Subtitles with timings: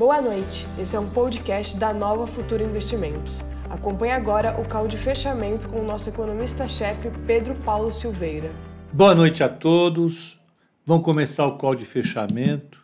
[0.00, 3.44] Boa noite, esse é um podcast da Nova Futura Investimentos.
[3.68, 8.50] Acompanhe agora o call de fechamento com o nosso economista-chefe Pedro Paulo Silveira.
[8.90, 10.40] Boa noite a todos.
[10.86, 12.82] Vamos começar o call de fechamento.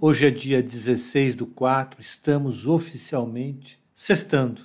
[0.00, 4.62] Hoje é dia 16 do 4, estamos oficialmente sextando.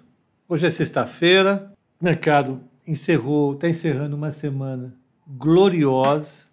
[0.47, 4.93] Hoje é sexta-feira, o mercado encerrou, está encerrando uma semana
[5.27, 6.43] gloriosa,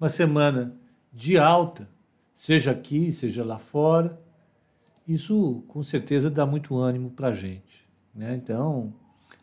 [0.00, 0.74] uma semana
[1.12, 1.86] de alta,
[2.34, 4.18] seja aqui, seja lá fora.
[5.10, 7.84] Isso com certeza dá muito ânimo para a gente.
[8.14, 8.36] Né?
[8.36, 8.94] Então,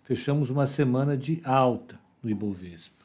[0.01, 3.03] fechamos uma semana de alta no Ibovespa.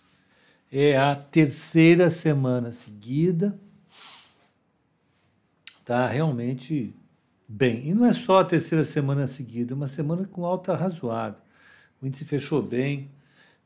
[0.70, 3.58] É a terceira semana seguida.
[5.80, 6.94] Está realmente
[7.48, 7.88] bem.
[7.88, 11.40] E não é só a terceira semana seguida, é uma semana com alta razoável.
[12.00, 13.10] O índice fechou bem.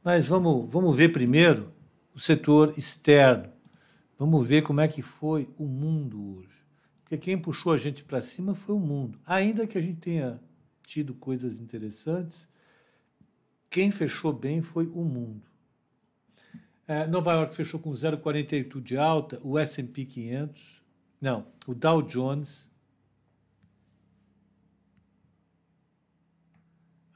[0.02, 1.70] Mas vamos, vamos ver primeiro
[2.14, 3.52] o setor externo.
[4.18, 6.55] Vamos ver como é que foi o mundo hoje.
[7.06, 9.16] Porque quem puxou a gente para cima foi o mundo.
[9.24, 10.40] Ainda que a gente tenha
[10.82, 12.48] tido coisas interessantes,
[13.70, 15.46] quem fechou bem foi o mundo.
[16.88, 20.82] É, Nova York fechou com 0,48 de alta, o S&P 500,
[21.20, 22.68] não, o Dow Jones,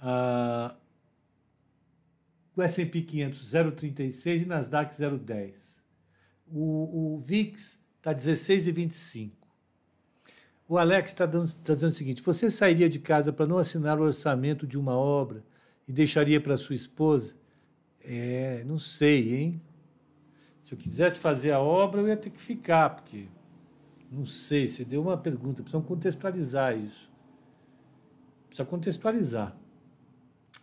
[0.00, 0.72] uh,
[2.54, 5.80] o S&P 500 0,36 e Nasdaq 0,10.
[6.46, 9.39] O, o VIX está 16,25.
[10.70, 14.04] O Alex está tá dizendo o seguinte: você sairia de casa para não assinar o
[14.04, 15.42] orçamento de uma obra
[15.88, 17.34] e deixaria para sua esposa?
[18.00, 19.62] É, não sei, hein?
[20.60, 23.26] Se eu quisesse fazer a obra, eu ia ter que ficar, porque
[24.12, 24.64] não sei.
[24.64, 27.10] Você deu uma pergunta, precisamos contextualizar isso.
[28.46, 29.56] Precisa contextualizar.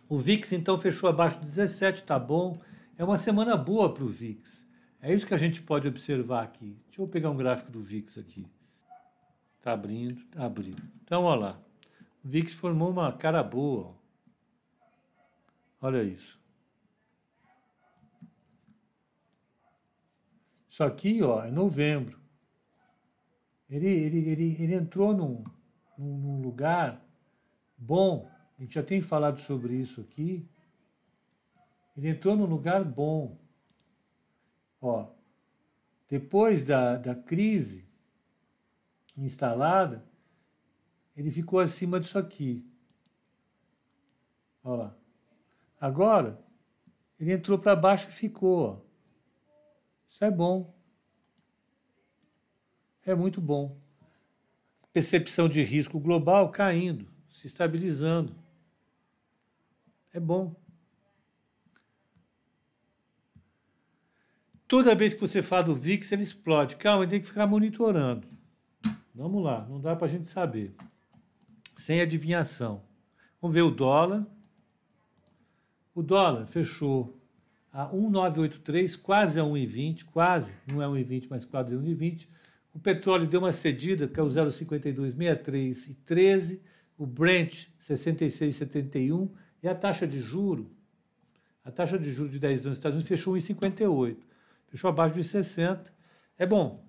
[0.08, 2.58] O VIX então fechou abaixo de 17, tá bom.
[2.96, 4.66] É uma semana boa para o VIX.
[5.02, 6.78] É isso que a gente pode observar aqui.
[6.86, 8.46] Deixa eu pegar um gráfico do VIX aqui.
[9.58, 10.82] Está abrindo, está abrindo.
[11.02, 11.62] Então, olha lá.
[12.24, 13.94] O VIX formou uma cara boa.
[15.80, 16.38] Olha isso.
[20.68, 22.18] Isso aqui, ó, é novembro.
[23.68, 25.44] Ele, ele, ele, ele entrou num,
[25.98, 27.04] num lugar
[27.76, 28.30] bom.
[28.56, 30.48] A gente já tem falado sobre isso aqui.
[31.96, 33.36] Ele entrou num lugar bom.
[34.80, 35.08] Ó,
[36.08, 37.87] depois da, da crise,
[39.24, 40.04] instalada,
[41.16, 42.64] ele ficou acima disso aqui.
[44.62, 44.96] Olha lá.
[45.80, 46.38] Agora,
[47.18, 48.58] ele entrou para baixo e ficou.
[48.58, 48.80] Ó.
[50.08, 50.74] Isso é bom.
[53.04, 53.76] É muito bom.
[54.92, 58.34] Percepção de risco global caindo, se estabilizando.
[60.12, 60.54] É bom.
[64.66, 66.76] Toda vez que você fala do VIX, ele explode.
[66.76, 68.37] Calma, tem que ficar monitorando.
[69.18, 70.72] Vamos lá, não dá para a gente saber.
[71.74, 72.84] Sem adivinhação.
[73.42, 74.24] Vamos ver o dólar.
[75.92, 77.20] O dólar fechou
[77.72, 82.28] a 1,983, quase a 1,20, quase, não é 1,20, mas quase 1,20.
[82.72, 86.62] O petróleo deu uma cedida, que é o 0,5263 e 13.
[86.96, 89.28] O Brent, 66,71.
[89.60, 90.70] E a taxa de juro,
[91.64, 94.16] a taxa de juro de 10 anos nos Estados Unidos fechou 1,58.
[94.68, 95.92] Fechou abaixo de 60.
[96.38, 96.87] É bom,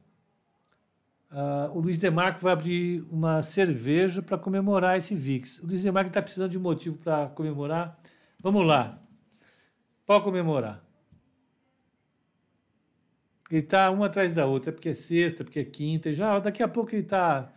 [1.32, 5.60] Uh, o Luiz Demarco vai abrir uma cerveja para comemorar esse VIX.
[5.60, 8.00] O Luiz Demarco está precisando de um motivo para comemorar.
[8.42, 9.00] Vamos lá.
[10.06, 10.84] Pode comemorar.
[13.52, 16.64] Ele está uma atrás da outra, porque é sexta, porque é quinta, e já daqui
[16.64, 17.52] a pouco ele está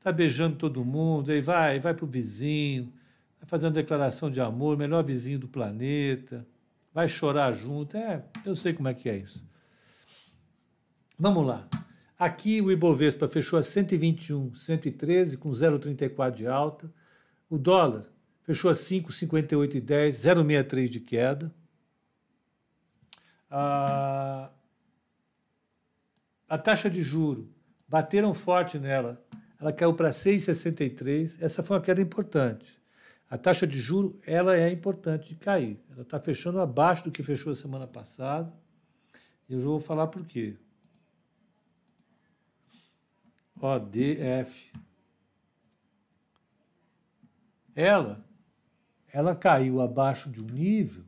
[0.00, 2.92] tá beijando todo mundo, aí vai, vai para o vizinho,
[3.40, 6.46] vai fazer uma declaração de amor, melhor vizinho do planeta,
[6.92, 7.96] vai chorar junto.
[7.96, 9.44] É, eu sei como é que é isso.
[11.18, 11.68] Vamos lá.
[12.18, 16.92] Aqui o Ibovespa fechou a 121, 113 com 0,34 de alta.
[17.48, 18.06] O dólar
[18.42, 21.54] fechou a 5,58,10, 0,63 de queda.
[23.50, 24.50] A,
[26.48, 27.50] a taxa de juro
[27.88, 29.22] bateram forte nela.
[29.60, 31.36] Ela caiu para 6,63.
[31.40, 32.80] Essa foi uma queda importante.
[33.28, 35.80] A taxa de juro ela é importante de cair.
[35.90, 38.52] Ela está fechando abaixo do que fechou a semana passada.
[39.48, 40.56] Eu já vou falar por quê.
[43.62, 44.72] ODF.
[47.74, 48.24] Ela,
[49.12, 51.04] ela caiu abaixo de um nível,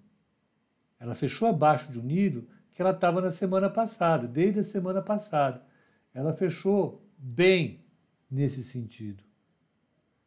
[0.99, 5.03] ela fechou abaixo de um nível que ela estava na semana passada, desde a semana
[5.03, 5.65] passada.
[6.13, 7.85] Ela fechou bem
[8.31, 9.23] nesse sentido.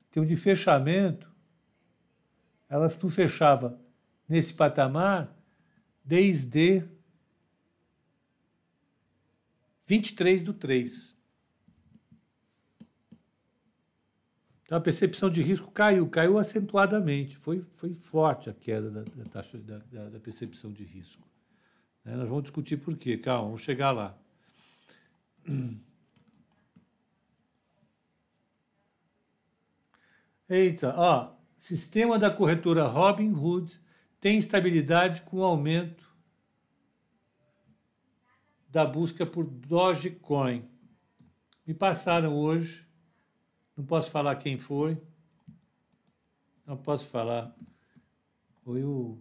[0.09, 1.31] Então, de fechamento,
[2.69, 3.79] ela não fechava
[4.27, 5.35] nesse patamar
[6.03, 6.87] desde
[9.85, 11.16] 23 do 3.
[14.67, 17.37] Então a percepção de risco caiu, caiu acentuadamente.
[17.37, 19.77] Foi, foi forte a queda da, da taxa da,
[20.09, 21.25] da, percepção de risco.
[22.03, 22.17] Né?
[22.17, 23.17] Nós vamos discutir por quê.
[23.17, 24.17] Calma, vamos chegar lá.
[30.49, 33.79] Eita, ó, sistema da corretora Robinhood
[34.19, 36.13] tem estabilidade com o aumento
[38.69, 40.69] da busca por Dogecoin.
[41.65, 42.86] Me passaram hoje,
[43.77, 44.99] não posso falar quem foi,
[46.65, 47.55] não posso falar.
[48.63, 49.17] Foi o,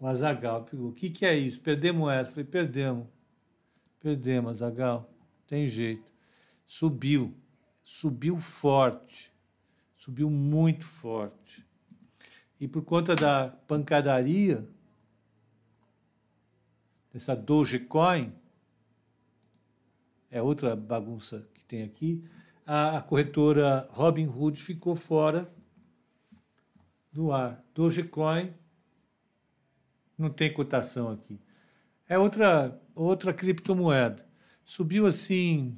[0.00, 0.66] o Azagal.
[0.72, 1.60] O que, que é isso?
[1.60, 2.30] Perdemos essa.
[2.30, 3.06] Falei, perdemos.
[4.00, 5.08] Perdemos, Azagal.
[5.46, 6.10] Tem jeito.
[6.66, 7.36] Subiu.
[7.82, 9.30] Subiu forte.
[9.96, 11.64] Subiu muito forte.
[12.58, 14.66] E por conta da pancadaria,
[17.12, 18.32] dessa Dogecoin,
[20.30, 22.24] é outra bagunça que tem aqui,
[22.68, 25.50] a, a corretora Robinhood ficou fora
[27.10, 27.64] do ar.
[27.74, 28.52] Dogecoin
[30.18, 31.40] não tem cotação aqui.
[32.06, 34.28] É outra, outra criptomoeda.
[34.66, 35.72] Subiu assim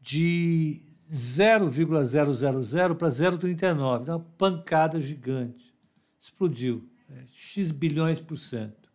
[0.00, 4.08] de 0,000 para 0,39.
[4.08, 5.72] Uma pancada gigante.
[6.18, 6.90] Explodiu.
[7.08, 8.92] É, X bilhões por cento.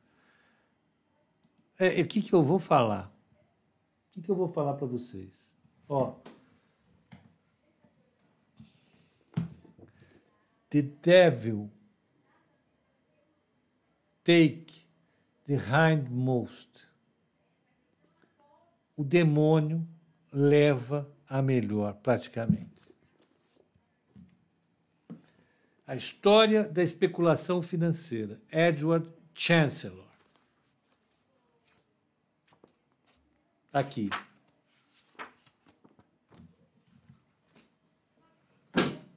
[1.77, 3.09] É, é, o que, que eu vou falar?
[4.09, 5.48] O que, que eu vou falar para vocês?
[5.89, 6.13] Ó.
[10.69, 11.71] The devil
[14.23, 14.85] take
[15.47, 16.87] the hindmost.
[18.95, 19.87] O demônio
[20.31, 22.69] leva a melhor, praticamente.
[25.87, 30.05] A história da especulação financeira, Edward Chancellor.
[33.73, 34.11] Aqui.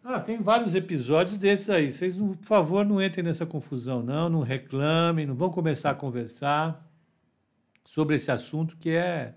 [0.05, 1.93] Ah, tem vários episódios desses aí.
[1.93, 4.29] Vocês, por favor, não entrem nessa confusão, não.
[4.29, 6.85] Não reclamem, não vão começar a conversar
[7.85, 9.35] sobre esse assunto que é.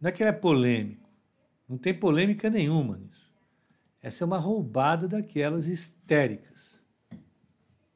[0.00, 1.08] Não é que ele é polêmico.
[1.68, 3.30] Não tem polêmica nenhuma nisso.
[4.02, 6.82] Essa é uma roubada daquelas histéricas.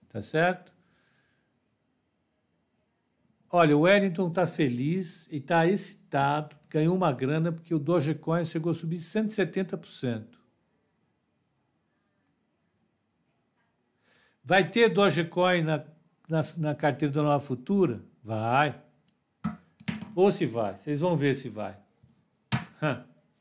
[0.08, 0.72] Tá certo?
[3.50, 8.70] Olha, o Wellington está feliz e está excitado, ganhou uma grana porque o Dogecoin chegou
[8.70, 10.41] a subir 170%.
[14.44, 15.84] Vai ter Dogecoin na,
[16.28, 18.02] na, na carteira da Nova Futura?
[18.22, 18.80] Vai.
[20.14, 20.76] Ou se vai.
[20.76, 21.78] Vocês vão ver se vai.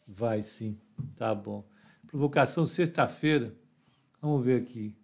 [0.08, 0.80] Vai sim.
[1.16, 1.66] Tá bom.
[2.08, 3.56] Provocação sexta-feira.
[4.22, 4.96] Vamos ver aqui.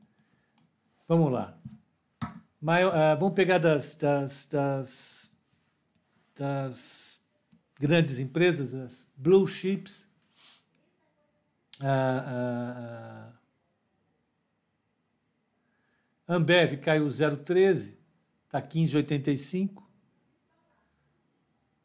[1.07, 1.57] Vamos lá.
[2.59, 5.33] Maior, uh, vamos pegar das, das, das,
[6.35, 7.25] das,
[7.79, 10.11] grandes empresas, as blue chips.
[11.79, 13.36] Uh, uh,
[16.27, 17.95] Ambev caiu 0,13,
[18.45, 19.81] está 15,85.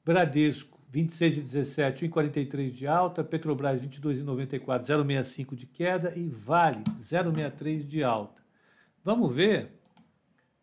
[0.05, 3.23] Bradesco, 26,17, 1,43 de alta.
[3.23, 6.19] Petrobras, 22,94, 0,65 de queda.
[6.19, 8.43] E Vale, 0,63 de alta.
[9.05, 9.81] Vamos ver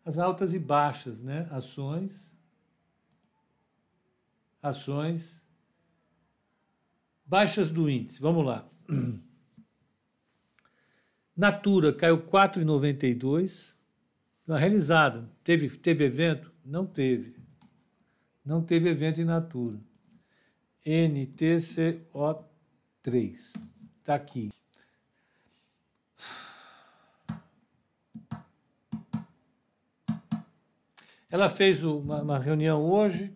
[0.04, 1.48] as altas e baixas, né?
[1.50, 2.30] Ações.
[4.62, 5.42] Ações.
[7.24, 8.68] Baixas do índice, vamos lá.
[11.36, 13.79] Natura caiu 4,92.
[14.56, 16.52] Realizada, teve, teve evento?
[16.64, 17.36] Não teve.
[18.44, 19.78] Não teve evento em Natura.
[20.84, 22.44] NTCO3.
[24.00, 24.50] Está aqui.
[31.30, 33.32] Ela fez uma, uma, reunião hoje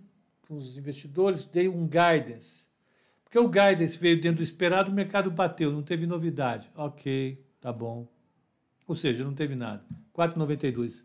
[0.49, 2.67] com os investidores, dei um guidance.
[3.23, 6.69] Porque o guidance veio dentro do esperado, o mercado bateu, não teve novidade.
[6.75, 7.41] Ok.
[7.61, 8.14] Tá bom.
[8.87, 9.85] Ou seja, não teve nada.
[10.15, 11.05] 4,92.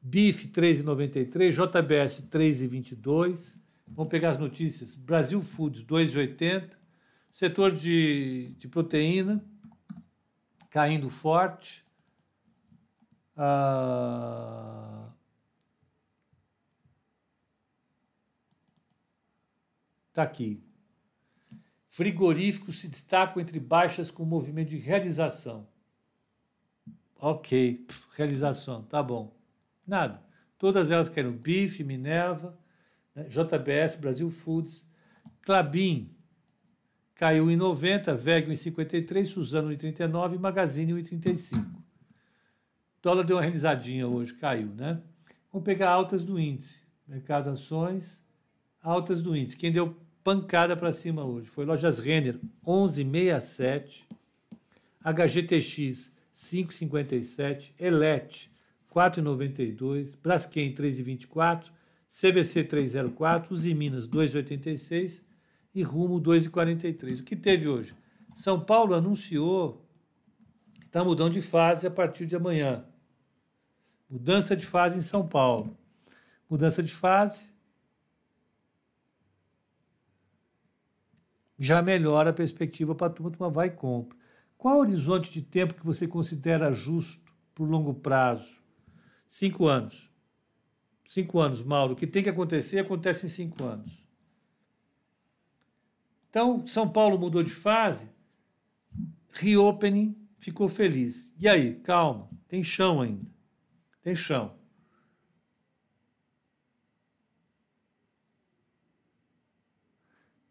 [0.00, 3.56] BIF 3,93, JBS 3,22.
[3.88, 4.94] Vamos pegar as notícias.
[4.94, 6.76] Brasil Foods 2,80.
[7.32, 9.44] Setor de, de proteína
[10.74, 11.84] caindo forte.
[13.36, 15.08] Ah,
[20.12, 20.60] tá aqui.
[21.86, 25.68] Frigoríficos se destacam entre baixas com movimento de realização.
[27.18, 29.34] Ok, realização, tá bom.
[29.86, 30.22] Nada.
[30.58, 32.58] Todas elas querem bife, Minerva,
[33.14, 33.24] né?
[33.24, 34.86] JBS, Brasil Foods,
[35.42, 36.10] Clabin
[37.14, 41.82] caiu em 90, Veg em 53, Suzano em 39 e Magazine em 35.
[43.02, 45.00] Dólar deu uma realizadinha hoje, caiu, né?
[45.52, 46.80] Vamos pegar altas do índice.
[47.06, 48.22] Mercado Ações,
[48.82, 49.56] altas do índice.
[49.56, 54.04] Quem deu pancada para cima hoje foi Lojas Renner, 11,67.
[55.04, 58.50] HGTX 5,57, Elet
[58.92, 61.70] 4,92, Braskem 3,24,
[62.08, 65.22] CVC 3,04, Usiminas 2,86
[65.74, 67.20] e Rumo 2,43.
[67.20, 67.94] O que teve hoje?
[68.34, 69.84] São Paulo anunciou
[70.80, 72.84] que está mudando de fase a partir de amanhã.
[74.10, 75.76] Mudança de fase em São Paulo.
[76.48, 77.54] Mudança de fase
[81.58, 84.18] já melhora a perspectiva para a turma, a vai e compra.
[84.56, 88.62] Qual o horizonte de tempo que você considera justo por longo prazo?
[89.28, 90.10] Cinco anos.
[91.08, 91.92] Cinco anos, Mauro.
[91.92, 94.04] O que tem que acontecer, acontece em cinco anos.
[96.28, 98.08] Então, São Paulo mudou de fase,
[99.30, 101.32] reopening, ficou feliz.
[101.38, 103.30] E aí, calma, tem chão ainda.
[104.02, 104.56] Tem chão.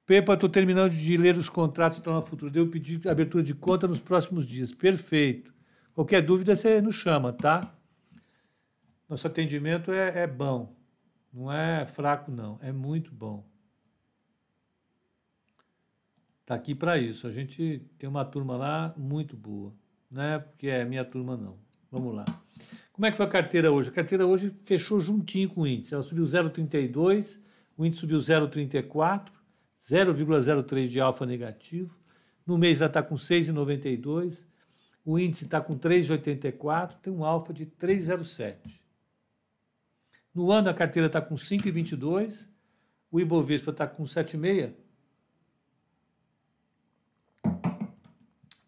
[0.06, 2.52] Pepa, estou terminando de ler os contratos que estão na Futuro.
[2.52, 4.72] Devo pedir abertura de conta nos próximos dias.
[4.72, 5.54] Perfeito.
[5.94, 7.74] Qualquer dúvida, você nos chama, tá?
[9.08, 10.76] Nosso atendimento é, é bom.
[11.32, 12.60] Não é fraco, não.
[12.62, 13.46] É muito bom.
[16.42, 17.26] Está aqui para isso.
[17.26, 19.74] A gente tem uma turma lá muito boa.
[20.12, 21.58] Não é porque é minha turma, não.
[21.90, 22.26] Vamos lá.
[22.92, 23.90] Como é que foi a carteira hoje?
[23.90, 25.94] A carteira hoje fechou juntinho com o índice.
[25.94, 27.40] Ela subiu 0,32,
[27.78, 29.43] o índice subiu 0,34
[29.84, 32.00] 0,03 de alfa negativo.
[32.48, 34.46] No mês ela está com 6,92.
[35.04, 37.00] O índice está com 3,84.
[37.02, 38.82] Tem um alfa de 3,07.
[40.34, 42.48] No ano a carteira está com 5,22.
[43.12, 44.74] O Ibovespa está com 7,6.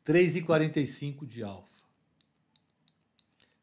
[0.06, 1.84] 3,45 de alfa.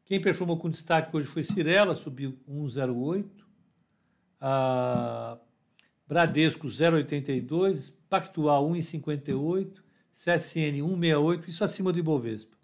[0.03, 3.29] Quem performou com destaque hoje foi Cirela, subiu 1,08.
[4.41, 5.39] A
[6.07, 9.81] Bradesco 0,82, Pactual 1,58,
[10.13, 12.55] CSN 1,68, isso acima do Ibovespa.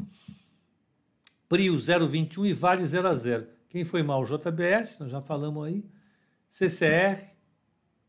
[1.48, 3.48] Prio 0,21 e Vale 0 a 0.
[3.70, 4.24] Quem foi mal?
[4.24, 5.84] JBS, nós já falamos aí.
[6.48, 7.28] CCR,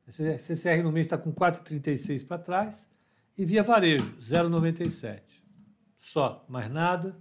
[0.06, 2.88] CCR no mês está com 4,36 para trás.
[3.38, 5.22] E Via Varejo 0,97.
[5.99, 7.16] Só, mais nada.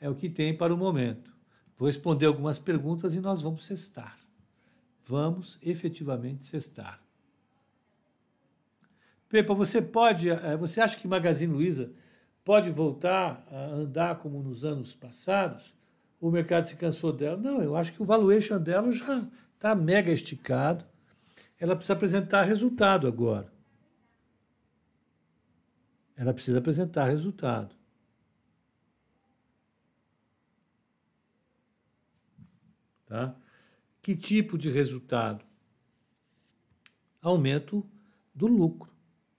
[0.00, 1.32] É o que tem para o momento.
[1.76, 4.18] Vou responder algumas perguntas e nós vamos cestar.
[5.04, 7.00] Vamos efetivamente cestar.
[9.28, 11.92] Pepa, você pode, eh, você acha que Magazine Luiza
[12.42, 15.74] pode voltar a andar como nos anos passados?
[16.20, 17.36] O mercado se cansou dela?
[17.36, 20.84] Não, eu acho que o valuation dela já está mega esticado.
[21.60, 23.52] Ela precisa apresentar resultado agora.
[26.16, 27.76] Ela precisa apresentar resultado.
[33.06, 33.36] Tá?
[34.00, 35.44] Que tipo de resultado?
[37.22, 37.86] Aumento
[38.34, 38.97] do lucro.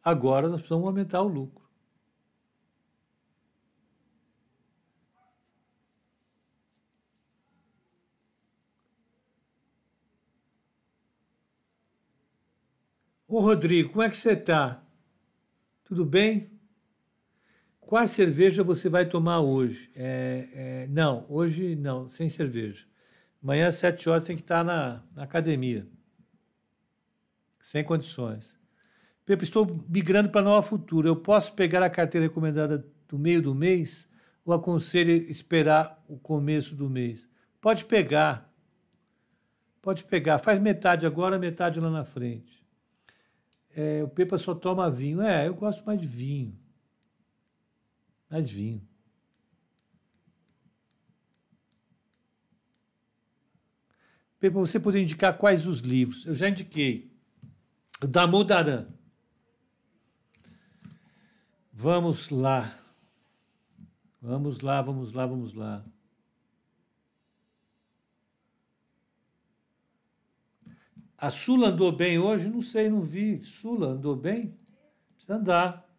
[0.10, 1.70] Agora nós precisamos aumentar o lucro.
[13.28, 14.84] Ô Rodrigo, como é que você está?
[15.84, 16.50] Tudo bem?
[17.80, 19.92] Qual cerveja você vai tomar hoje?
[19.96, 22.88] É, é, não, hoje não, sem cerveja.
[23.42, 25.88] Amanhã às sete horas tem que estar na, na academia.
[27.62, 28.59] Sem condições.
[29.30, 31.08] Pepe, estou migrando para Nova Futura.
[31.08, 34.10] Eu posso pegar a carteira recomendada do meio do mês
[34.44, 37.30] ou aconselho esperar o começo do mês?
[37.62, 38.52] Pode pegar.
[39.84, 40.40] Pode pegar.
[40.40, 42.66] Faz metade agora, metade lá na frente.
[43.76, 45.22] É, o Pepa só toma vinho.
[45.22, 46.60] É, eu gosto mais de vinho.
[48.32, 48.82] Mais vinho.
[54.40, 56.26] Pepa, você poderia indicar quais os livros?
[56.26, 57.16] Eu já indiquei.
[58.02, 58.98] O Damu Daran.
[61.82, 62.70] Vamos lá.
[64.22, 65.86] Vamos lá, vamos lá, vamos lá.
[71.18, 72.50] A Sula andou bem hoje?
[72.50, 73.42] Não sei, não vi.
[73.42, 74.60] Sula andou bem?
[75.16, 75.90] Precisa andar.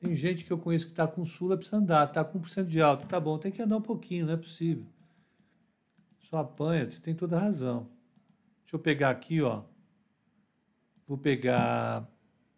[0.00, 2.08] Tem gente que eu conheço que está com Sula, precisa andar.
[2.08, 3.06] Está com 1% de alto.
[3.06, 4.86] Tá bom, tem que andar um pouquinho, não é possível.
[6.22, 7.90] Só apanha, você tem toda razão.
[8.62, 9.64] Deixa eu pegar aqui, ó.
[11.06, 12.10] Vou pegar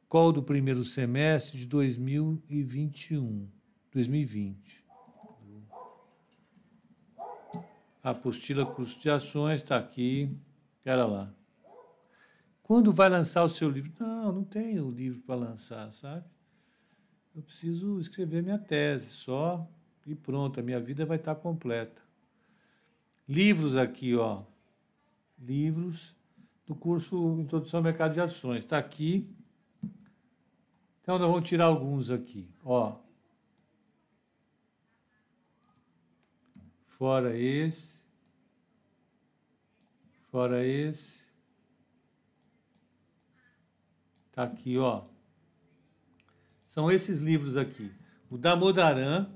[0.09, 3.49] qual do primeiro semestre de 2021,
[3.91, 4.85] 2020.
[8.03, 10.31] A apostila custo de ações está aqui.
[10.79, 11.35] Espera lá.
[12.63, 13.93] Quando vai lançar o seu livro?
[13.99, 16.25] Não, não tenho livro para lançar, sabe?
[17.35, 19.69] Eu preciso escrever minha tese só
[20.07, 22.01] e pronto, a minha vida vai estar completa.
[23.29, 24.45] Livros aqui, ó.
[25.37, 26.15] Livros
[26.65, 28.59] do curso Introdução ao Mercado de Ações.
[28.59, 29.29] Está aqui.
[31.07, 32.51] Então, nós vamos tirar alguns aqui.
[32.65, 32.97] Ó.
[36.89, 38.01] Fora esse.
[40.33, 41.27] Fora esse.
[44.33, 45.05] Tá aqui, ó.
[46.67, 47.93] São esses livros aqui.
[48.29, 49.33] O Damodaran.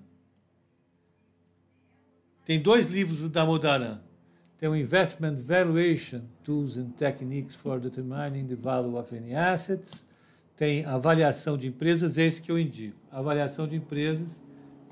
[2.44, 4.02] Tem dois livros do Damodaran.
[4.58, 10.09] Tem o Investment Valuation Tools and Techniques for Determining the Value of Any Assets
[10.60, 12.94] tem avaliação de empresas, esse que eu indico.
[13.10, 14.42] Avaliação de empresas,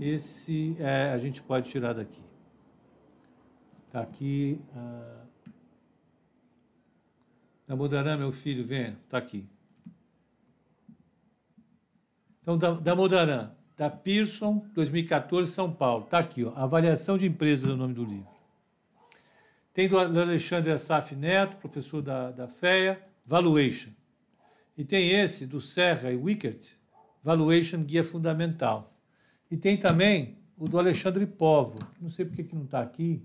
[0.00, 2.22] esse é, a gente pode tirar daqui.
[3.87, 4.58] Está aqui.
[4.75, 5.26] Ah,
[7.66, 9.46] Damodaran, meu filho, vem, está aqui.
[12.40, 16.04] Então, Damodaran, da Pearson, 2014, São Paulo.
[16.04, 18.30] Está aqui, ó, Avaliação de Empresas é o nome do livro.
[19.75, 23.97] Tem do Alexandre Assaf Neto, professor da, da FEA, Valuation.
[24.78, 26.75] E tem esse do Serra e Wickert,
[27.20, 28.97] Valuation Guia Fundamental.
[29.50, 33.20] E tem também o do Alexandre Povo, não sei porque que não está aqui.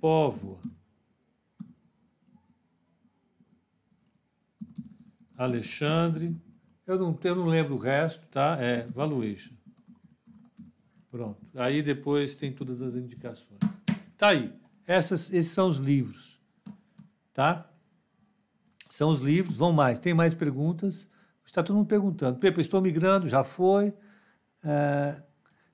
[0.00, 0.58] Povo.
[5.36, 6.34] Alexandre.
[6.86, 8.56] Eu não, eu não lembro o resto, tá?
[8.58, 9.54] É Valuation.
[11.10, 11.46] Pronto.
[11.54, 13.60] Aí depois tem todas as indicações.
[14.16, 14.58] Tá aí.
[14.86, 16.40] Essas, esses são os livros.
[17.34, 17.71] Tá?
[18.92, 19.56] São os livros.
[19.56, 19.98] Vão mais.
[19.98, 21.08] Tem mais perguntas?
[21.46, 22.38] Está todo mundo perguntando.
[22.38, 23.94] Pepe, estou migrando, já foi.
[24.62, 25.16] É,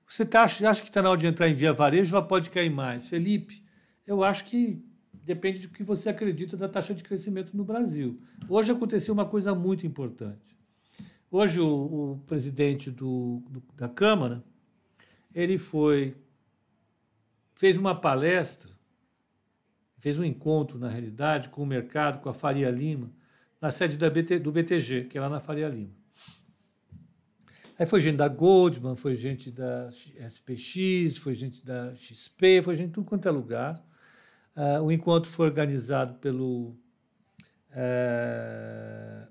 [0.07, 2.69] você tá, acha que está na hora de entrar em via varejo ou pode cair
[2.69, 3.09] mais?
[3.09, 3.61] Felipe,
[4.07, 4.81] eu acho que
[5.13, 8.21] depende do que você acredita da taxa de crescimento no Brasil.
[8.47, 10.57] Hoje aconteceu uma coisa muito importante.
[11.29, 11.67] Hoje o,
[12.13, 14.41] o presidente do, do, da Câmara
[15.35, 16.15] ele foi
[17.53, 18.71] fez uma palestra,
[19.99, 23.11] fez um encontro na realidade com o mercado, com a Faria Lima,
[23.61, 25.99] na sede BT, do BTG, que é lá na Faria Lima.
[27.77, 29.89] Aí foi gente da Goldman, foi gente da
[30.27, 33.81] SPX, foi gente da XP, foi gente de tudo quanto é lugar.
[34.55, 36.75] Uh, o encontro foi organizado pelo,
[37.71, 39.27] uh,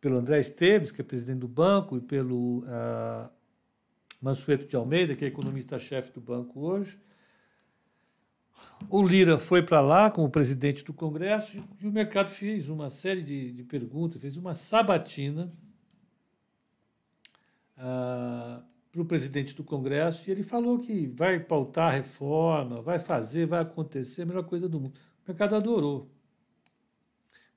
[0.00, 3.28] pelo André Esteves, que é presidente do banco, e pelo uh,
[4.22, 6.96] Mansueto de Almeida, que é economista-chefe do banco hoje.
[8.88, 13.22] O Lira foi para lá como presidente do Congresso e o mercado fez uma série
[13.22, 15.52] de, de perguntas, fez uma sabatina
[17.76, 22.98] uh, para o presidente do Congresso e ele falou que vai pautar a reforma, vai
[22.98, 24.94] fazer, vai acontecer, a melhor coisa do mundo.
[25.24, 26.10] O mercado adorou.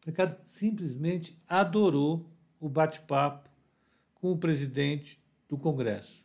[0.03, 2.25] O mercado simplesmente adorou
[2.59, 3.49] o bate-papo
[4.15, 6.21] com o presidente do Congresso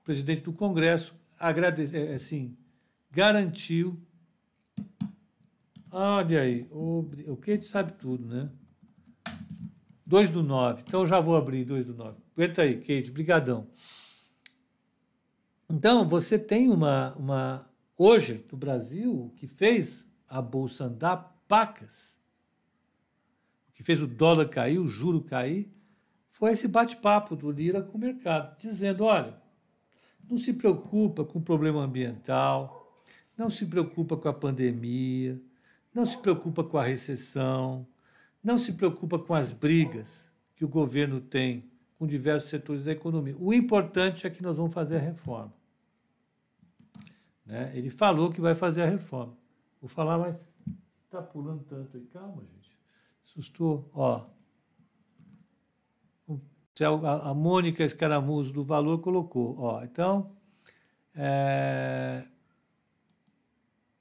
[0.00, 2.56] o presidente do Congresso agradece, é, assim,
[3.10, 4.00] garantiu.
[5.92, 8.48] Olha aí, o, o Kate sabe tudo, né?
[10.06, 10.82] 2 do 9.
[10.86, 12.16] Então já vou abrir 2 do 9.
[12.36, 13.66] Aguenta aí, Kate, brigadão.
[15.68, 17.70] Então, você tem uma, uma.
[17.96, 22.20] Hoje, no Brasil, o que fez a Bolsa andar pacas,
[23.68, 25.72] o que fez o dólar cair, o juro cair,
[26.28, 29.40] foi esse bate-papo do Lira com o mercado, dizendo: olha,
[30.28, 33.04] não se preocupa com o problema ambiental,
[33.36, 35.40] não se preocupa com a pandemia,
[35.94, 37.86] não se preocupa com a recessão,
[38.42, 43.36] não se preocupa com as brigas que o governo tem com diversos setores da economia.
[43.38, 45.52] O importante é que nós vamos fazer a reforma.
[47.44, 47.72] Né?
[47.74, 49.36] Ele falou que vai fazer a reforma.
[49.80, 50.36] Vou falar, mas
[51.04, 52.04] está pulando tanto aí.
[52.06, 52.78] Calma, gente.
[53.22, 53.90] Sustou.
[53.92, 54.24] Ó,
[57.26, 59.58] a Mônica Escaramuzo do Valor colocou.
[59.58, 60.32] Ó, então,
[61.14, 62.24] é,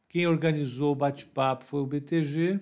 [0.10, 2.60] quem organizou o bate-papo foi o BTG.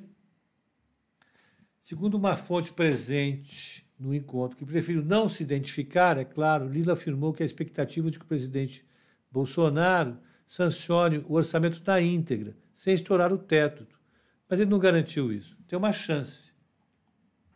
[1.80, 7.34] Segundo uma fonte presente no encontro, que prefiro não se identificar, é claro, Lila afirmou
[7.34, 8.86] que a expectativa de que o presidente
[9.32, 13.88] Bolsonaro sancione o orçamento na íntegra, sem estourar o teto.
[14.50, 15.58] Mas ele não garantiu isso.
[15.68, 16.52] Tem uma chance.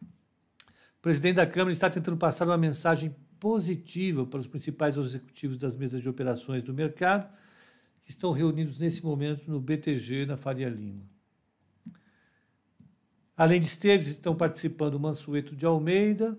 [0.01, 5.75] O presidente da Câmara está tentando passar uma mensagem positiva para os principais executivos das
[5.75, 7.27] mesas de operações do mercado,
[8.04, 11.04] que estão reunidos nesse momento no BTG, na Faria Lima.
[13.36, 16.38] Além de Esteves, estão participando o Mansueto de Almeida,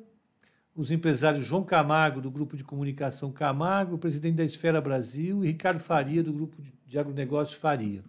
[0.74, 5.48] os empresários João Camargo, do Grupo de Comunicação Camargo, o presidente da Esfera Brasil e
[5.48, 8.02] Ricardo Faria, do Grupo de Agronegócio Faria.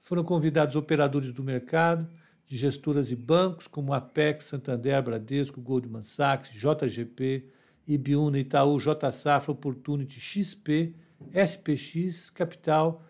[0.00, 2.08] Foram convidados operadores do mercado,
[2.46, 7.44] de gestoras e bancos como Apex, Santander, Bradesco, Goldman Sachs, JGP,
[7.86, 10.94] Ibiúna, Itaú, J Safra, Opportunity, XP,
[11.32, 13.02] SPX, Capital,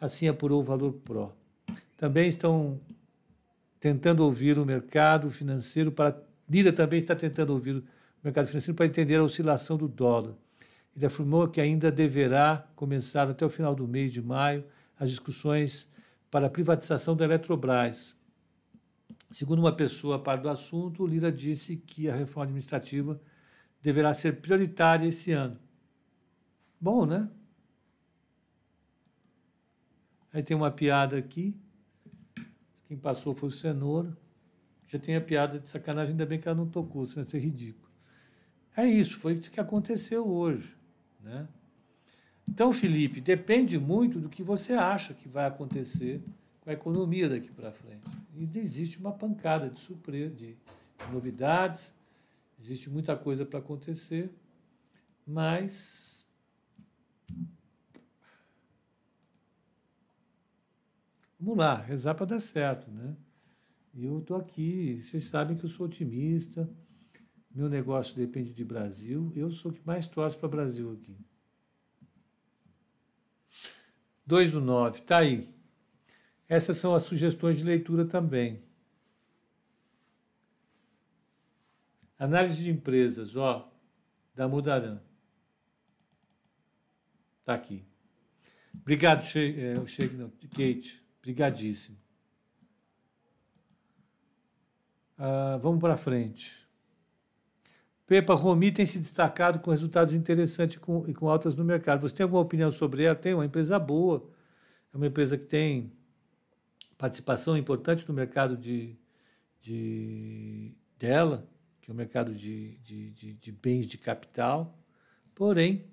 [0.00, 1.32] assim apurou o Valor Pro.
[1.96, 2.80] Também estão
[3.78, 6.16] tentando ouvir o mercado financeiro para
[6.48, 7.84] Lira também está tentando ouvir o
[8.22, 10.34] mercado financeiro para entender a oscilação do dólar.
[10.94, 14.62] Ele afirmou que ainda deverá começar até o final do mês de maio
[14.98, 15.88] as discussões
[16.30, 18.14] para a privatização da Eletrobras.
[19.30, 23.18] Segundo uma pessoa a par do assunto, Lira disse que a reforma administrativa
[23.80, 25.58] deverá ser prioritária esse ano.
[26.78, 27.30] Bom, né?
[30.32, 31.54] Aí tem uma piada aqui.
[32.86, 34.16] Quem passou foi o Cenoura.
[34.88, 37.38] Já tem a piada de sacanagem, ainda bem que ela não tocou, senão ia ser
[37.38, 37.90] ridículo.
[38.76, 40.76] É isso, foi isso que aconteceu hoje.
[41.20, 41.48] Né?
[42.48, 46.22] Então, Felipe, depende muito do que você acha que vai acontecer
[46.60, 48.06] com a economia daqui para frente.
[48.34, 50.56] E existe uma pancada de surpresa, de
[51.10, 51.94] novidades,
[52.58, 54.30] existe muita coisa para acontecer,
[55.26, 56.26] mas
[61.42, 63.16] vamos lá, rezar para dar certo, né?
[63.94, 66.70] Eu estou aqui, vocês sabem que eu sou otimista,
[67.50, 71.16] meu negócio depende de Brasil, eu sou o que mais torce para Brasil aqui.
[74.24, 75.52] 2 do 9, tá aí.
[76.48, 78.62] Essas são as sugestões de leitura também.
[82.16, 83.68] Análise de empresas, ó,
[84.32, 85.02] da Mudaran.
[87.44, 87.84] Tá aqui.
[88.74, 89.74] Obrigado, Sheik, é,
[90.48, 91.01] Kate.
[91.22, 91.96] Obrigadíssimo.
[95.16, 96.66] Ah, vamos para frente.
[98.08, 102.00] Pepa, Romi tem se destacado com resultados interessantes e com, e com altas no mercado.
[102.00, 103.14] Você tem alguma opinião sobre ela?
[103.14, 104.28] Tem uma empresa boa,
[104.92, 105.92] é uma empresa que tem
[106.98, 108.96] participação importante no mercado de,
[109.60, 111.48] de dela,
[111.80, 114.76] que é o mercado de, de, de, de bens de capital.
[115.36, 115.86] Porém,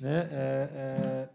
[0.00, 1.28] né, é, é,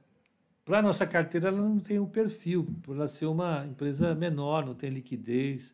[0.69, 4.63] para a nossa carteira, ela não tem um perfil, por ela ser uma empresa menor,
[4.63, 5.73] não tem liquidez.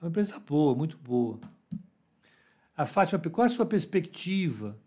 [0.00, 1.40] É uma empresa boa, muito boa.
[2.76, 4.78] A Fátima, qual é a sua perspectiva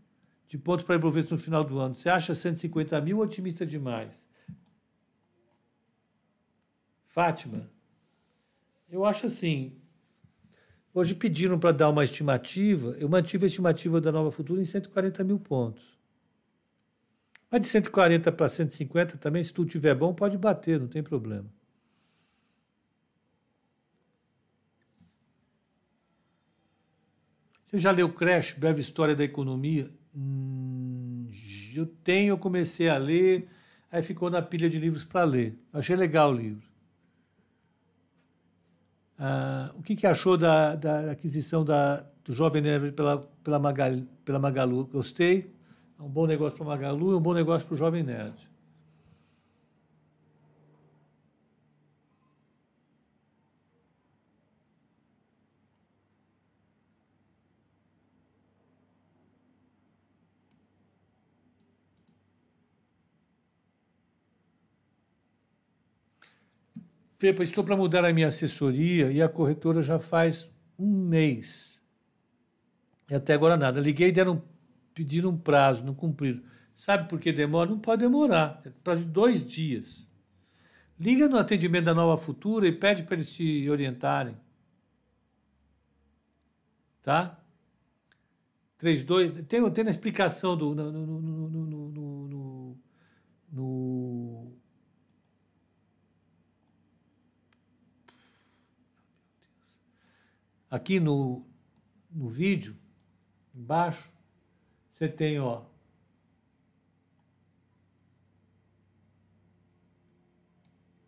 [0.48, 1.94] de ponto para Ibovespa no final do ano?
[1.94, 4.26] Você acha 150 mil otimista demais?
[7.06, 7.70] Fátima,
[8.90, 9.76] eu acho assim.
[10.94, 15.22] Hoje pediram para dar uma estimativa, eu mantive a estimativa da Nova Futura em 140
[15.26, 15.99] mil pontos.
[17.52, 21.50] Mas de 140 para 150 também, se tudo estiver bom, pode bater, não tem problema.
[27.66, 29.88] Você já leu Crash, Breve História da Economia?
[30.16, 31.28] Hum,
[31.76, 33.48] eu tenho, eu comecei a ler,
[33.92, 35.56] aí ficou na pilha de livros para ler.
[35.72, 36.68] Achei legal o livro.
[39.20, 44.08] Ah, o que, que achou da, da aquisição da, do Jovem Nerd pela, pela, Magalu,
[44.24, 44.86] pela Magalu?
[44.88, 45.54] Gostei.
[46.00, 48.50] É um bom negócio para Magalu e um bom negócio para o Jovem Nerd.
[67.20, 71.82] Pepa, estou para mudar a minha assessoria e a corretora já faz um mês.
[73.10, 73.82] E até agora nada.
[73.82, 74.42] Liguei, deram,
[75.00, 76.42] pediram um prazo, não cumpriram.
[76.76, 77.70] Sabe por que demora?
[77.70, 78.62] Não pode demorar.
[78.66, 80.06] É prazo de dois dias.
[81.00, 84.36] Liga no atendimento da Nova Futura e pede para eles se orientarem.
[87.02, 87.40] Tá?
[88.78, 89.46] 32.
[89.48, 90.76] Tem, tem na explicação do.
[90.76, 92.78] no, no, no, no,
[93.54, 94.54] no
[100.70, 101.46] Aqui no,
[102.12, 102.78] no vídeo,
[103.56, 104.14] embaixo,
[105.00, 105.62] você tem, ó,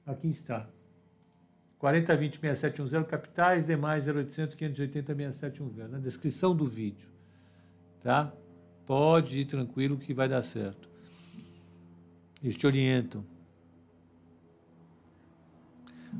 [0.05, 0.69] aqui está.
[1.77, 7.09] 40 20 6710 capitais, demais 0800 580 6710, na descrição do vídeo,
[8.01, 8.31] tá?
[8.85, 10.89] Pode ir tranquilo que vai dar certo.
[12.41, 13.25] Eles te orientam.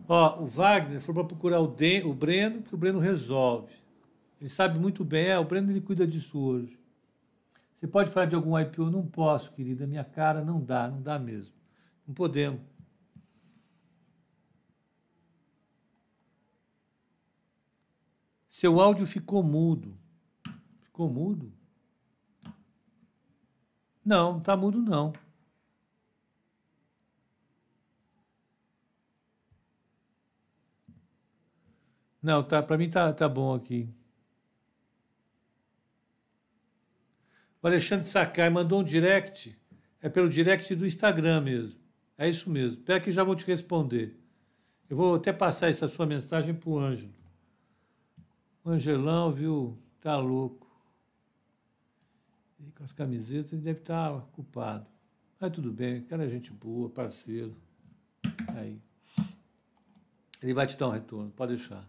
[0.09, 1.73] Ó, o Wagner foi para procurar o,
[2.05, 3.73] o Breno, que o Breno resolve.
[4.41, 6.80] Ele sabe muito bem, é, o Breno ele cuida disso hoje.
[7.81, 8.91] Você pode falar de algum IPO?
[8.91, 11.51] Não posso, querida, minha cara não dá, não dá mesmo.
[12.07, 12.61] Não podemos.
[18.47, 19.97] Seu áudio ficou mudo.
[20.81, 21.51] Ficou mudo?
[24.05, 25.11] Não, não está mudo não.
[32.21, 33.89] Não, tá, para mim tá, tá bom aqui.
[37.61, 39.57] O Alexandre Sakai mandou um direct.
[40.01, 41.79] É pelo direct do Instagram mesmo.
[42.17, 42.79] É isso mesmo.
[42.79, 44.17] Espera que já vou te responder.
[44.89, 47.13] Eu vou até passar essa sua mensagem para o Ângelo.
[48.63, 49.77] O Angelão, viu?
[49.99, 50.67] Tá louco.
[52.59, 54.87] E com as camisetas ele deve estar ocupado.
[55.39, 57.55] Mas tudo bem, cara é gente boa, parceiro.
[58.55, 58.79] Aí.
[60.41, 61.87] Ele vai te dar um retorno, pode deixar.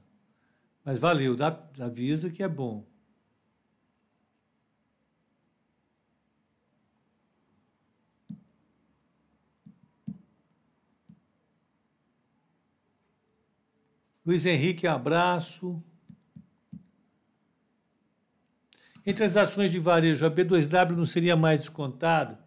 [0.85, 2.87] Mas valeu, dá, avisa que é bom.
[14.25, 15.83] Luiz Henrique, abraço.
[19.05, 22.39] Entre as ações de varejo, a B2W não seria mais descontada?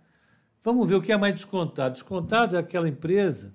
[0.64, 1.94] Vamos ver o que é mais descontado.
[1.94, 3.54] Descontado é aquela empresa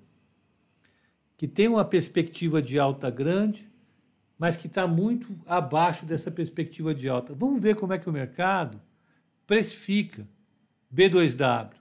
[1.35, 3.67] que tem uma perspectiva de alta grande,
[4.37, 7.33] mas que está muito abaixo dessa perspectiva de alta.
[7.33, 8.79] Vamos ver como é que o mercado
[9.47, 10.27] precifica
[10.93, 11.71] B2W.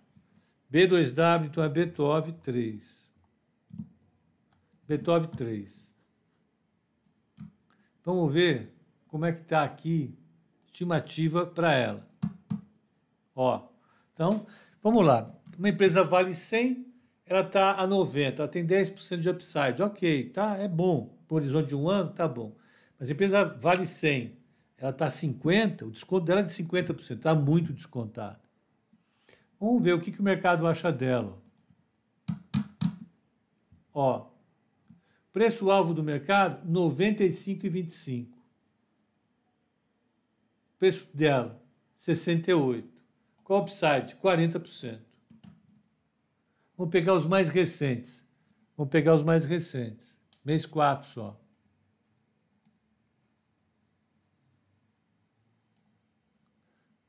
[0.73, 3.11] B2W, então é Beethoven 3.
[4.89, 5.90] Beethoven 3.
[8.11, 8.75] Vamos ver
[9.07, 10.19] como é que está aqui
[10.67, 12.05] estimativa para ela.
[13.37, 13.69] Ó,
[14.13, 14.45] então,
[14.83, 15.33] vamos lá.
[15.57, 16.93] Uma empresa vale 100,
[17.25, 19.81] ela está a 90, ela tem 10% de upside.
[19.81, 21.17] Ok, tá, é bom.
[21.29, 22.57] Por horizonte de um ano, tá bom.
[22.99, 24.37] Mas a empresa vale 100,
[24.77, 28.41] ela está a 50, o desconto dela é de 50%, está muito descontado.
[29.61, 31.39] Vamos ver o que, que o mercado acha dela.
[33.95, 34.27] Ó,
[35.33, 38.29] preço-alvo do mercado, 95,25.
[40.79, 41.63] Preço dela,
[41.97, 42.89] 68.
[43.45, 44.17] Qual upside?
[44.17, 45.01] 40%.
[46.77, 48.25] Vamos pegar os mais recentes.
[48.77, 50.19] Vamos pegar os mais recentes.
[50.45, 51.41] Mês 4 só.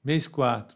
[0.03, 0.75] Mês 4.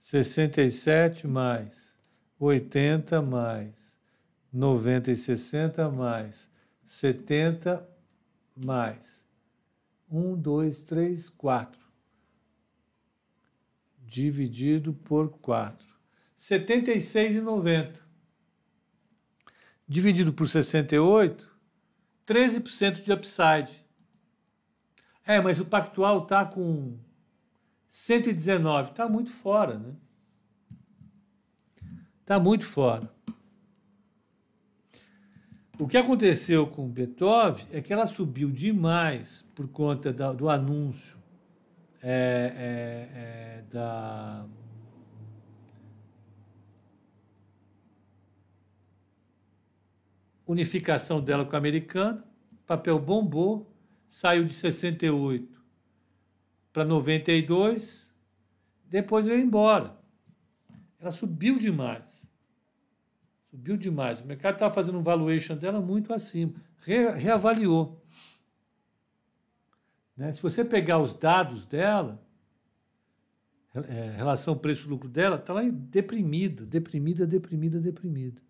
[0.00, 1.94] 67 mais
[2.38, 3.89] 80 mais
[4.52, 6.48] 90 e 60 mais
[6.84, 7.88] 70
[8.56, 9.24] mais
[10.10, 11.80] 1, 2, 3, 4
[14.06, 15.90] dividido por 4
[16.40, 18.00] 76,90.
[19.86, 21.46] Dividido por 68,
[22.26, 23.84] 13% de upside.
[25.26, 26.98] É, mas o Pactual está com
[27.90, 29.94] 119, está muito fora, né?
[32.22, 33.12] Está muito fora.
[35.80, 41.18] O que aconteceu com Beethoven é que ela subiu demais por conta da, do anúncio
[42.02, 44.46] é, é, é, da
[50.46, 52.22] unificação dela com a americana,
[52.66, 53.74] papel bombou,
[54.06, 55.64] saiu de 68
[56.74, 58.14] para 92,
[58.84, 59.98] depois veio embora.
[60.98, 62.19] Ela subiu demais.
[63.50, 64.20] Subiu demais.
[64.20, 66.54] O mercado estava fazendo um valuation dela muito acima.
[66.78, 68.00] Re, reavaliou.
[70.16, 70.30] Né?
[70.30, 72.22] Se você pegar os dados dela,
[73.74, 78.40] é, relação preço-lucro dela, está lá deprimida, deprimida, deprimida, deprimida.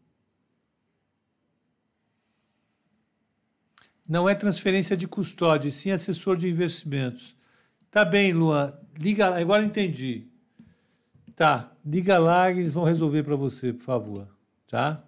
[4.06, 7.36] Não é transferência de custódia, sim assessor de investimentos.
[7.90, 8.74] Tá bem, Luan.
[8.98, 10.26] Liga, agora entendi.
[11.34, 14.39] Tá, liga lá e eles vão resolver para você, por favor.
[14.70, 15.04] Tá?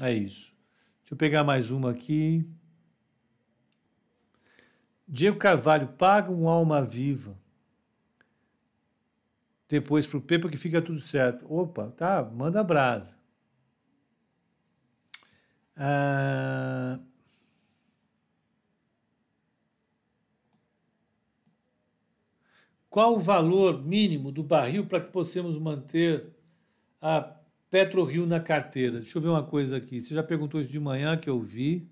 [0.00, 0.54] É isso.
[1.00, 2.48] Deixa eu pegar mais uma aqui.
[5.08, 7.36] Diego Carvalho, paga um alma viva.
[9.68, 11.52] Depois para o Pepa que fica tudo certo.
[11.52, 13.18] Opa, tá, manda brasa.
[15.76, 17.00] Ah,
[22.88, 26.28] Qual o valor mínimo do barril para que possamos manter
[27.00, 27.39] a
[27.70, 29.00] PetroRio na carteira?
[29.00, 30.00] Deixa eu ver uma coisa aqui.
[30.00, 31.88] Você já perguntou isso de manhã que eu vi.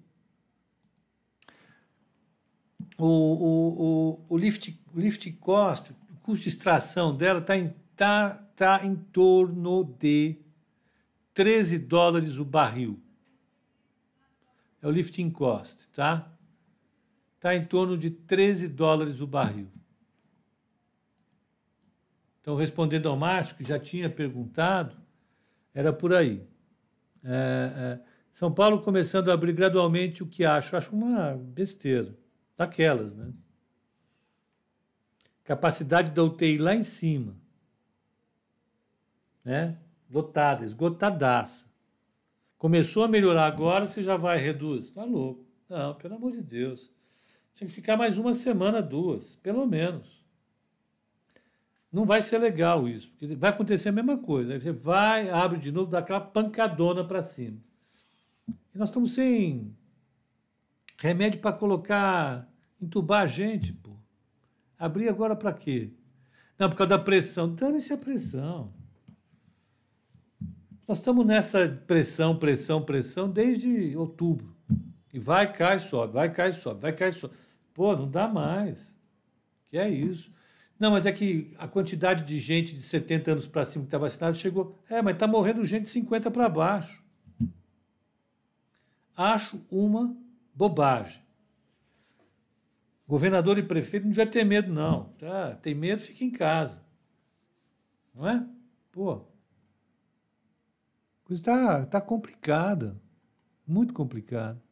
[2.98, 8.30] O, o, o, o lift, lift cost, o custo de extração dela está em, tá,
[8.56, 10.36] tá em torno de
[11.32, 13.00] 13 dólares o barril.
[14.82, 16.32] É o lifting cost, tá?
[17.36, 19.70] Está em torno de 13 dólares o barril.
[22.40, 24.96] Então, respondendo ao Márcio, que já tinha perguntado,
[25.78, 26.44] era por aí.
[27.22, 28.00] É, é,
[28.32, 30.76] São Paulo começando a abrir gradualmente o que acho.
[30.76, 32.18] Acho uma besteira,
[32.56, 33.32] daquelas, né?
[35.44, 37.36] Capacidade da UTI lá em cima,
[39.44, 39.78] né?
[40.10, 41.70] Lotada, esgotadaça.
[42.58, 44.90] Começou a melhorar agora, você já vai reduz.
[44.90, 45.46] Tá louco.
[45.68, 46.90] Não, pelo amor de Deus.
[47.54, 50.17] Tinha que ficar mais uma semana, duas, pelo menos
[51.90, 54.52] não vai ser legal isso, porque vai acontecer a mesma coisa.
[54.52, 57.58] Aí você vai, abre de novo, dá aquela pancadona para cima.
[58.74, 59.74] E nós estamos sem
[60.98, 62.48] remédio para colocar,
[62.80, 63.96] entubar a gente, pô.
[64.78, 65.92] Abrir agora para quê?
[66.58, 67.52] Não, por causa da pressão.
[67.54, 68.72] Dane-se a pressão.
[70.86, 74.56] Nós estamos nessa pressão, pressão, pressão desde outubro.
[75.12, 77.34] E vai, cai, sobe, vai, cai, sobe, vai, cai, sobe.
[77.74, 78.96] Pô, não dá mais.
[79.68, 80.32] Que é isso.
[80.78, 83.98] Não, mas é que a quantidade de gente de 70 anos para cima que está
[83.98, 84.78] vacinada chegou.
[84.88, 87.02] É, mas está morrendo gente de 50 para baixo.
[89.16, 90.16] Acho uma
[90.54, 91.20] bobagem.
[93.08, 95.06] Governador e prefeito não devia ter medo, não.
[95.18, 96.80] Tá, tem medo, fica em casa.
[98.14, 98.46] Não é?
[98.92, 99.24] Pô.
[101.24, 103.00] Coisa está tá complicada.
[103.66, 104.62] Muito complicada.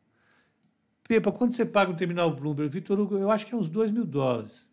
[1.09, 3.90] Pepa, quando você paga um terminal Bloomberg, Vitor Hugo, eu acho que é uns 2
[3.90, 4.65] mil dólares.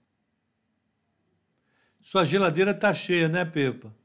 [2.04, 3.96] Sua geladeira está cheia, né, Pepa?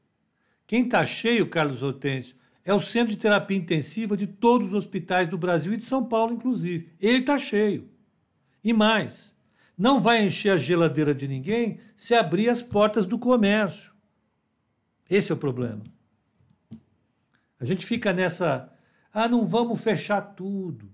[0.69, 5.27] Quem está cheio, Carlos Hortêncio, é o centro de terapia intensiva de todos os hospitais
[5.27, 6.93] do Brasil e de São Paulo, inclusive.
[7.01, 7.91] Ele está cheio.
[8.63, 9.35] E mais,
[9.77, 13.93] não vai encher a geladeira de ninguém se abrir as portas do comércio.
[15.11, 15.83] Esse é o problema.
[17.59, 18.73] A gente fica nessa.
[19.13, 20.89] Ah, não vamos fechar tudo.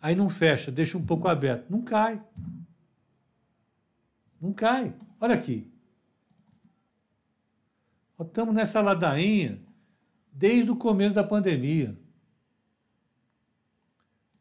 [0.00, 1.70] Aí não fecha, deixa um pouco aberto.
[1.70, 2.20] Não cai.
[4.46, 4.94] Não cai.
[5.20, 5.68] Olha aqui.
[8.20, 9.60] Estamos nessa ladainha
[10.32, 11.98] desde o começo da pandemia.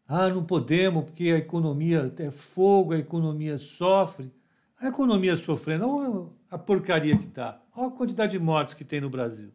[0.07, 4.31] Ah, não podemos porque a economia é fogo, a economia sofre.
[4.79, 7.59] A economia sofrendo, olha a porcaria que está.
[7.75, 9.51] Olha a quantidade de mortes que tem no Brasil.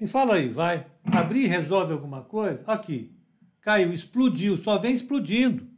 [0.00, 0.86] Me fala aí, vai.
[1.04, 2.64] Abrir resolve alguma coisa?
[2.66, 3.14] Aqui.
[3.60, 5.71] Caiu, explodiu, só vem explodindo.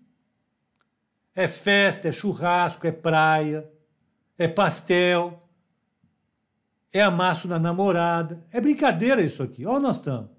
[1.34, 3.68] É festa, é churrasco, é praia,
[4.38, 5.42] é pastel,
[6.92, 8.44] é amasso na namorada.
[8.52, 9.66] É brincadeira isso aqui.
[9.66, 10.30] Olha nós estamos.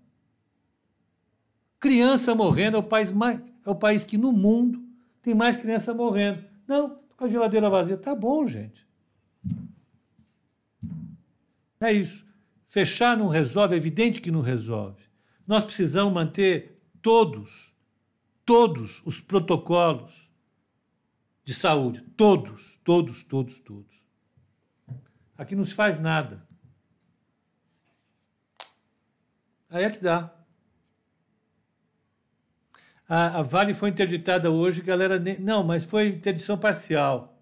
[1.80, 4.82] Criança morrendo é o país mais, é o país que no mundo
[5.22, 6.44] tem mais criança morrendo.
[6.66, 7.98] Não, com a geladeira vazia.
[7.98, 8.88] Tá bom, gente.
[11.80, 12.26] É isso.
[12.68, 15.04] Fechar não resolve, é evidente que não resolve.
[15.46, 17.76] Nós precisamos manter todos,
[18.44, 20.25] todos os protocolos
[21.46, 22.02] de saúde.
[22.02, 23.96] Todos, todos, todos, todos.
[25.38, 26.46] Aqui não se faz nada.
[29.70, 30.34] Aí é que dá.
[33.08, 35.22] A, a Vale foi interditada hoje, galera.
[35.40, 37.40] Não, mas foi interdição parcial.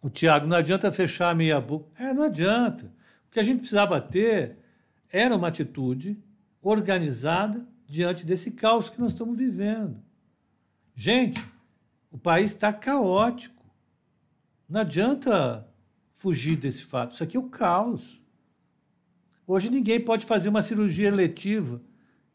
[0.00, 1.90] O Tiago, não adianta fechar a meia boca.
[2.02, 2.86] É, não adianta.
[3.28, 4.58] O que a gente precisava ter
[5.10, 6.18] era uma atitude
[6.62, 10.02] organizada diante desse caos que nós estamos vivendo.
[11.02, 11.42] Gente,
[12.10, 13.64] o país está caótico.
[14.68, 15.66] Não adianta
[16.12, 17.14] fugir desse fato.
[17.14, 18.20] Isso aqui é o caos.
[19.46, 21.80] Hoje ninguém pode fazer uma cirurgia eletiva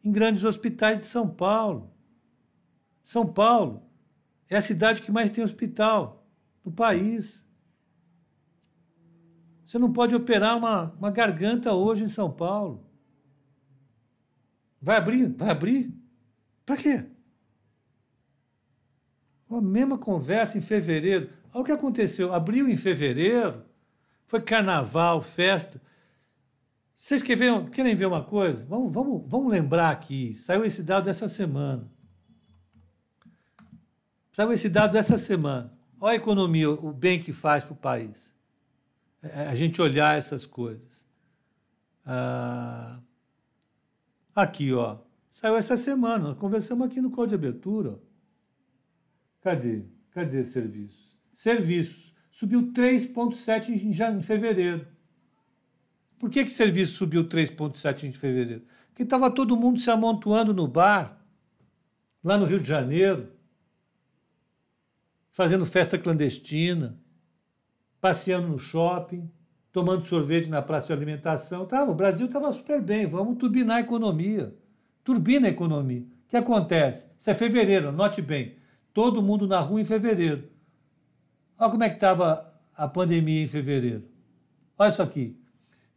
[0.03, 1.93] em grandes hospitais de São Paulo.
[3.03, 3.83] São Paulo
[4.49, 6.27] é a cidade que mais tem hospital
[6.63, 7.47] no país.
[9.63, 12.83] Você não pode operar uma, uma garganta hoje em São Paulo.
[14.81, 15.27] Vai abrir?
[15.27, 15.93] Vai abrir?
[16.65, 17.14] Para quê?
[19.49, 21.29] A mesma conversa em fevereiro.
[21.53, 22.33] Olha o que aconteceu.
[22.33, 23.63] Abriu em fevereiro,
[24.25, 25.81] foi carnaval, festa.
[26.93, 28.65] Vocês querem, querem ver uma coisa?
[28.65, 30.33] Vamos, vamos, vamos lembrar aqui.
[30.33, 31.89] Saiu esse dado dessa semana.
[34.31, 35.73] Saiu esse dado dessa semana.
[35.99, 38.33] Olha a economia, o bem que faz para o país.
[39.21, 41.05] É, é, a gente olhar essas coisas.
[42.05, 42.99] Ah,
[44.33, 44.97] aqui, ó.
[45.29, 46.29] Saiu essa semana.
[46.29, 47.99] Nós conversamos aqui no Código de Abertura.
[49.45, 49.83] Cadê?
[50.09, 51.15] Cadê serviços?
[51.31, 52.15] Serviços.
[52.31, 54.87] Subiu 3,7 em, em fevereiro.
[56.17, 58.63] Por que, que serviço subiu 3,7 em fevereiro?
[58.87, 61.23] Porque estava todo mundo se amontoando no bar,
[62.23, 63.29] lá no Rio de Janeiro,
[65.29, 66.99] fazendo festa clandestina,
[68.01, 69.29] passeando no shopping,
[69.71, 71.67] tomando sorvete na praça de alimentação.
[71.67, 74.57] Tava, o Brasil estava super bem, vamos turbinar a economia.
[75.03, 76.01] Turbina a economia.
[76.01, 77.11] O que acontece?
[77.15, 78.64] Isso é fevereiro, note bem.
[78.95, 80.49] Todo mundo na rua em fevereiro.
[81.59, 84.05] Olha como é que estava a pandemia em fevereiro.
[84.75, 85.37] Olha isso aqui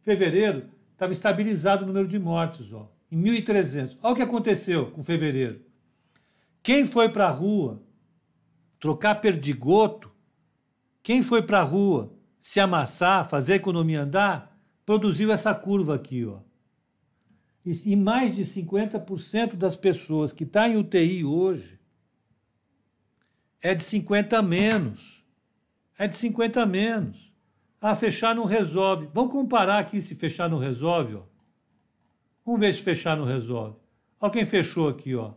[0.01, 3.97] fevereiro estava estabilizado o número de mortes, ó, em 1.300.
[4.01, 5.61] Olha o que aconteceu com fevereiro.
[6.61, 7.81] Quem foi para a rua
[8.79, 10.11] trocar perdigoto,
[11.01, 16.25] quem foi para a rua se amassar, fazer a economia andar, produziu essa curva aqui.
[16.25, 16.39] Ó.
[17.65, 21.78] E, mais de 50% das pessoas que estão tá em UTI hoje
[23.61, 25.23] é de 50 a menos.
[25.97, 27.33] É de 50 a menos.
[27.81, 29.09] Ah, fechar não resolve.
[29.13, 31.15] Vamos comparar aqui se fechar não resolve.
[31.15, 31.23] Ó.
[32.45, 33.77] Vamos ver se fechar não resolve.
[34.19, 35.15] Olha quem fechou aqui.
[35.15, 35.33] Ó.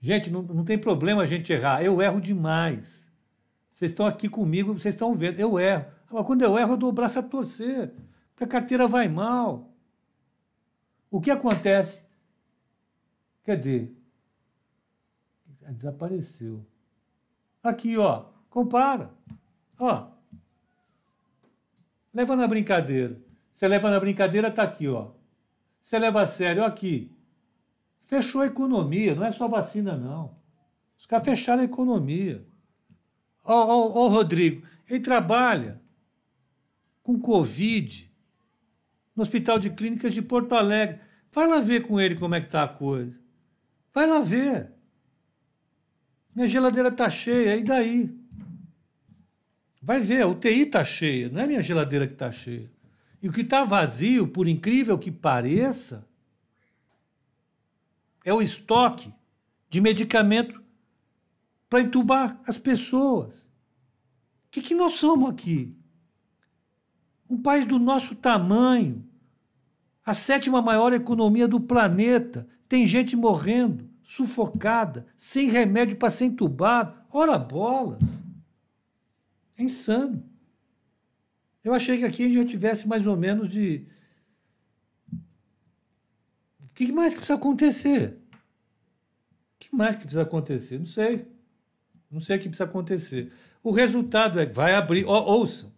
[0.00, 1.82] Gente, não, não tem problema a gente errar.
[1.82, 3.12] Eu erro demais.
[3.72, 5.38] Vocês estão aqui comigo, vocês estão vendo.
[5.38, 5.86] Eu erro.
[6.10, 7.92] Mas quando eu erro, eu dou o braço a torcer.
[8.30, 9.72] Porque a carteira vai mal.
[11.10, 12.06] O que acontece?
[13.44, 13.90] Cadê?
[15.68, 16.64] Desapareceu.
[17.68, 18.26] Aqui, ó.
[18.48, 19.10] Compara.
[19.78, 20.08] Ó.
[22.14, 23.20] Leva na brincadeira.
[23.52, 25.10] Você leva na brincadeira, tá aqui, ó.
[25.80, 27.10] Você leva a sério, aqui.
[28.06, 30.36] Fechou a economia, não é só vacina, não.
[30.98, 32.46] Os caras fecharam a economia.
[33.44, 35.80] Ó, ó, ó, Rodrigo, ele trabalha
[37.02, 38.10] com Covid
[39.14, 41.00] no Hospital de Clínicas de Porto Alegre.
[41.32, 43.20] Vai lá ver com ele como é que está a coisa.
[43.92, 44.75] Vai lá ver.
[46.36, 48.14] Minha geladeira está cheia, e daí?
[49.80, 52.70] Vai ver, a UTI está cheia, não é minha geladeira que está cheia.
[53.22, 56.06] E o que está vazio, por incrível que pareça,
[58.22, 59.10] é o estoque
[59.70, 60.62] de medicamento
[61.70, 63.44] para entubar as pessoas.
[64.46, 65.74] O que, que nós somos aqui?
[67.30, 69.02] Um país do nosso tamanho,
[70.04, 76.96] a sétima maior economia do planeta, tem gente morrendo, sufocada, sem remédio para ser entubado.
[77.10, 78.22] Ora bolas!
[79.58, 80.24] É insano.
[81.64, 83.84] Eu achei que aqui a gente já tivesse mais ou menos de.
[86.60, 88.16] O que mais que precisa acontecer?
[88.32, 90.78] O que mais que precisa acontecer?
[90.78, 91.26] Não sei.
[92.08, 93.32] Não sei o que precisa acontecer.
[93.60, 95.74] O resultado é que vai abrir, ouçam,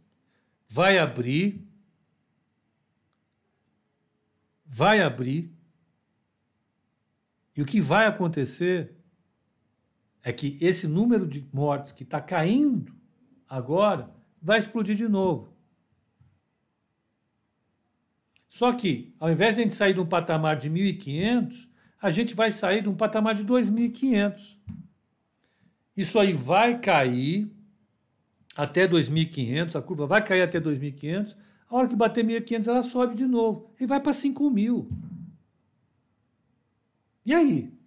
[0.68, 1.66] vai abrir,
[4.66, 5.50] vai abrir,
[7.58, 8.94] e o que vai acontecer
[10.22, 12.94] é que esse número de mortes que está caindo
[13.48, 15.52] agora vai explodir de novo.
[18.48, 21.68] Só que, ao invés de a gente sair de um patamar de 1.500,
[22.00, 24.56] a gente vai sair de um patamar de 2.500.
[25.96, 27.50] Isso aí vai cair
[28.54, 31.36] até 2.500, a curva vai cair até 2.500.
[31.68, 35.17] A hora que bater 1.500, ela sobe de novo e vai para 5.000.
[37.28, 37.78] E aí?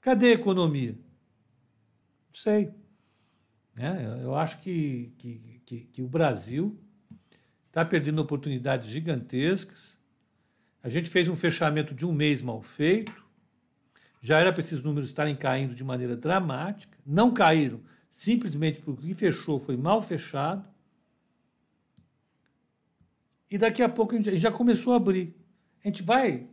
[0.00, 0.92] Cadê a economia?
[0.92, 2.72] Não sei.
[3.76, 6.78] É, eu acho que, que, que, que o Brasil
[7.66, 9.98] está perdendo oportunidades gigantescas.
[10.80, 13.26] A gente fez um fechamento de um mês mal feito.
[14.20, 16.96] Já era para esses números estarem caindo de maneira dramática.
[17.04, 20.64] Não caíram simplesmente porque o que fechou foi mal fechado.
[23.50, 25.34] E daqui a pouco a gente já começou a abrir.
[25.84, 26.48] A gente vai,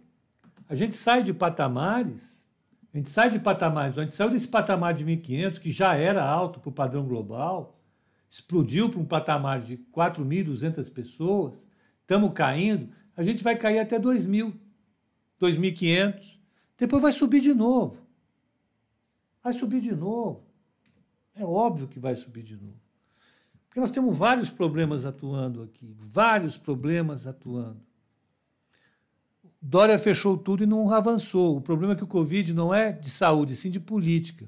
[0.70, 2.46] a gente sai de patamares,
[2.94, 6.24] a gente sai de patamares, a gente saiu desse patamar de 1.500, que já era
[6.24, 7.80] alto para o padrão global,
[8.30, 11.66] explodiu para um patamar de 4.200 pessoas,
[12.02, 14.54] estamos caindo, a gente vai cair até 2.000,
[15.42, 16.38] 2.500,
[16.78, 18.06] depois vai subir de novo.
[19.44, 20.44] Vai subir de novo.
[21.34, 22.82] É óbvio que vai subir de novo.
[23.68, 27.87] Porque nós temos vários problemas atuando aqui, vários problemas atuando.
[29.62, 31.58] Dória fechou tudo e não avançou.
[31.58, 34.48] O problema é que o Covid não é de saúde, sim de política.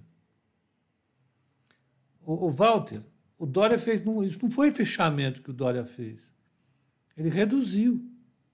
[2.22, 3.02] O, o Walter,
[3.38, 4.04] o Dória fez.
[4.04, 6.32] Não, isso não foi fechamento que o Dória fez.
[7.18, 8.06] Ele reduziu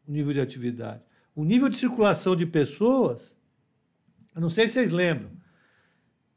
[0.08, 1.04] o nível de atividade.
[1.36, 3.36] O nível de circulação de pessoas,
[4.34, 5.30] eu não sei se vocês lembram,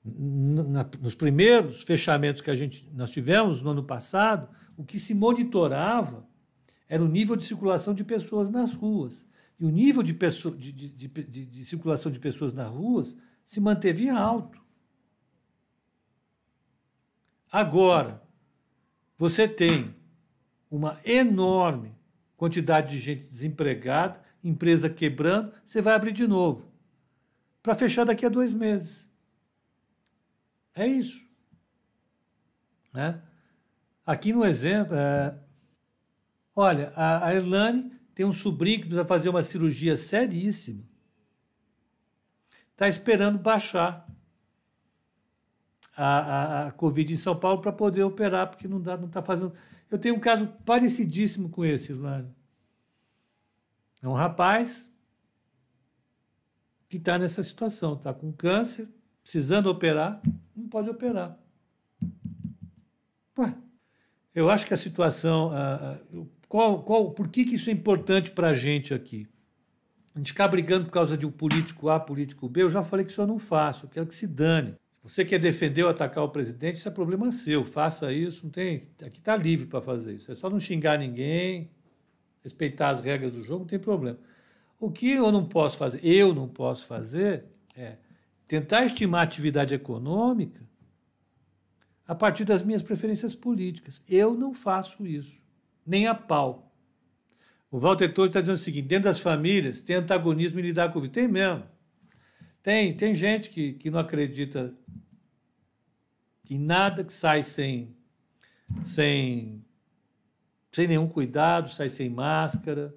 [0.05, 5.15] na, nos primeiros fechamentos que a gente, nós tivemos no ano passado, o que se
[5.15, 6.27] monitorava
[6.89, 9.28] era o nível de circulação de pessoas nas ruas.
[9.59, 13.61] E o nível de, pessoa, de, de, de, de circulação de pessoas nas ruas se
[13.61, 14.61] manteve alto.
[17.51, 18.23] Agora,
[19.17, 19.95] você tem
[20.71, 21.97] uma enorme
[22.37, 26.71] quantidade de gente desempregada, empresa quebrando, você vai abrir de novo.
[27.63, 29.11] Para fechar daqui a dois meses.
[30.75, 31.29] É isso.
[32.93, 33.21] Né?
[34.07, 35.37] Aqui no exemplo, é...
[36.55, 40.83] olha, a, a Irlane tem um sobrinho que precisa fazer uma cirurgia seríssima.
[42.73, 44.13] Está esperando baixar
[45.97, 49.23] a, a, a Covid em São Paulo para poder operar, porque não dá, não está
[49.23, 49.53] fazendo.
[49.89, 52.35] Eu tenho um caso parecidíssimo com esse, Irlane.
[54.03, 54.93] É um rapaz
[56.89, 58.89] que está nessa situação, está com câncer,
[59.23, 60.21] precisando operar,
[60.57, 61.39] não pode operar.
[63.39, 63.57] Ué,
[64.35, 65.53] eu acho que a situação.
[66.49, 69.27] Qual, qual, por que, que isso é importante para a gente aqui?
[70.15, 73.05] A gente ficar brigando por causa de um político A, político B, eu já falei
[73.05, 74.75] que isso eu não faço, eu quero que se dane.
[75.03, 77.65] Você quer defender ou atacar o presidente, isso é problema seu.
[77.65, 78.83] Faça isso, não tem.
[79.03, 80.31] Aqui está livre para fazer isso.
[80.31, 81.71] É só não xingar ninguém,
[82.43, 84.19] respeitar as regras do jogo, não tem problema.
[84.81, 87.45] O que eu não posso fazer, eu não posso fazer,
[87.75, 87.97] é
[88.47, 90.63] tentar estimar a atividade econômica
[92.07, 94.03] a partir das minhas preferências políticas.
[94.09, 95.41] Eu não faço isso,
[95.89, 96.73] nem a pau.
[97.71, 100.99] O Walter Torres está dizendo o seguinte: dentro das famílias tem antagonismo em lidar com
[100.99, 101.09] o.
[101.09, 101.65] Tem mesmo.
[102.63, 104.75] Tem, tem gente que, que não acredita
[106.51, 107.97] em nada, que sai sem,
[108.85, 109.65] sem,
[110.73, 112.95] sem nenhum cuidado, sai sem máscara,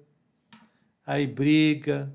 [1.06, 2.12] aí briga.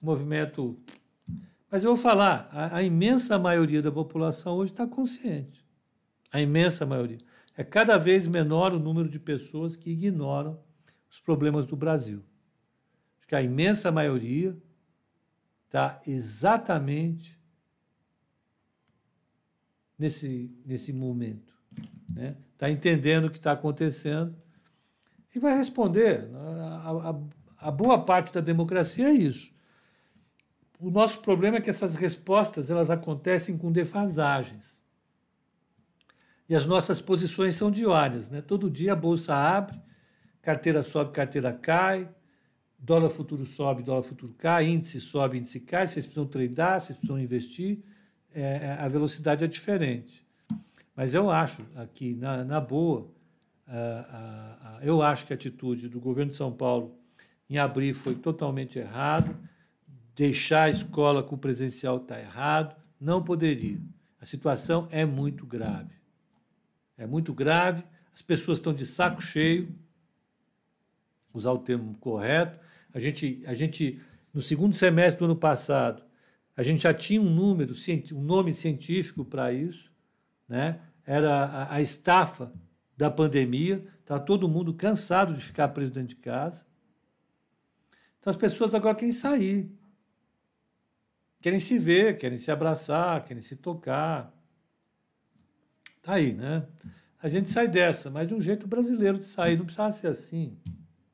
[0.00, 0.80] Movimento
[1.70, 5.66] mas eu vou falar, a, a imensa maioria da população hoje está consciente.
[6.32, 7.18] A imensa maioria.
[7.58, 10.60] É cada vez menor o número de pessoas que ignoram
[11.10, 12.22] os problemas do Brasil.
[13.18, 14.56] Acho que a imensa maioria
[15.66, 17.36] está exatamente
[19.98, 21.52] nesse, nesse momento.
[22.08, 22.36] Está né?
[22.56, 24.40] Tá entendendo o que está acontecendo
[25.34, 26.30] e vai responder.
[26.32, 29.52] A, a, a boa parte da democracia é isso.
[30.78, 34.77] O nosso problema é que essas respostas elas acontecem com defasagens.
[36.48, 38.30] E as nossas posições são diárias.
[38.30, 38.40] Né?
[38.40, 39.78] Todo dia a bolsa abre,
[40.40, 42.08] carteira sobe, carteira cai,
[42.78, 47.18] dólar futuro sobe, dólar futuro cai, índice sobe, índice cai, vocês precisam tradar, vocês precisam
[47.20, 47.82] investir,
[48.32, 50.26] é, é a velocidade é diferente.
[50.96, 53.08] Mas eu acho, aqui, na, na boa,
[54.82, 56.98] eu acho que a atitude do governo de São Paulo
[57.48, 59.36] em abrir foi totalmente errada
[60.18, 63.80] deixar a escola com o presencial está errado, não poderia.
[64.20, 65.94] A situação é muito grave.
[66.98, 67.82] É muito grave,
[68.12, 69.74] as pessoas estão de saco cheio,
[71.32, 72.58] usar o termo correto.
[72.92, 74.00] A gente, a gente
[74.34, 76.02] no segundo semestre do ano passado,
[76.54, 77.72] a gente já tinha um número,
[78.12, 79.90] um nome científico para isso,
[80.46, 80.80] né?
[81.06, 82.52] Era a, a estafa
[82.96, 86.66] da pandemia, está todo mundo cansado de ficar preso dentro de casa.
[88.18, 89.70] Então as pessoas agora querem sair
[91.40, 94.34] querem se ver, querem se abraçar, querem se tocar.
[96.08, 96.66] Tá aí, né?
[97.22, 100.56] A gente sai dessa, mas de um jeito brasileiro de sair, não precisava ser assim.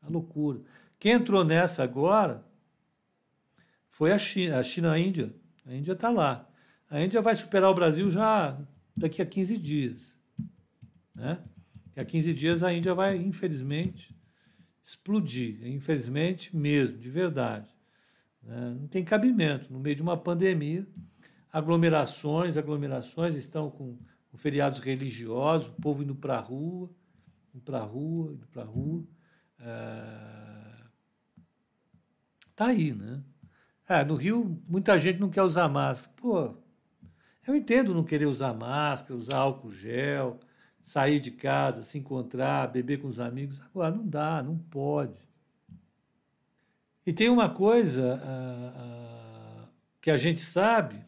[0.01, 0.61] A loucura.
[1.01, 2.47] Quem entrou nessa agora
[3.88, 5.34] foi a China, a China, a Índia.
[5.66, 6.49] A Índia está lá.
[6.88, 8.57] A Índia vai superar o Brasil já
[8.97, 10.16] daqui a 15 dias.
[11.12, 11.40] Né?
[11.86, 14.16] Daqui a 15 dias a Índia vai, infelizmente,
[14.80, 15.66] explodir.
[15.66, 17.68] Infelizmente mesmo, de verdade.
[18.40, 18.76] Né?
[18.80, 19.72] Não tem cabimento.
[19.72, 20.86] No meio de uma pandemia,
[21.53, 23.99] aglomerações, aglomerações estão com,
[24.35, 26.91] com feriados religiosos, o povo indo para a rua,
[27.55, 29.05] indo para a rua, indo para a rua.
[32.51, 32.70] Está é...
[32.70, 33.22] aí, né?
[33.89, 36.12] É, no Rio, muita gente não quer usar máscara.
[36.16, 36.57] Pô,
[37.47, 40.41] eu entendo não querer usar máscara, usar álcool gel,
[40.82, 43.61] sair de casa, se encontrar, beber com os amigos.
[43.61, 45.20] Agora, não dá, não pode.
[47.07, 49.68] E tem uma coisa uh, uh,
[50.01, 51.07] que a gente sabe,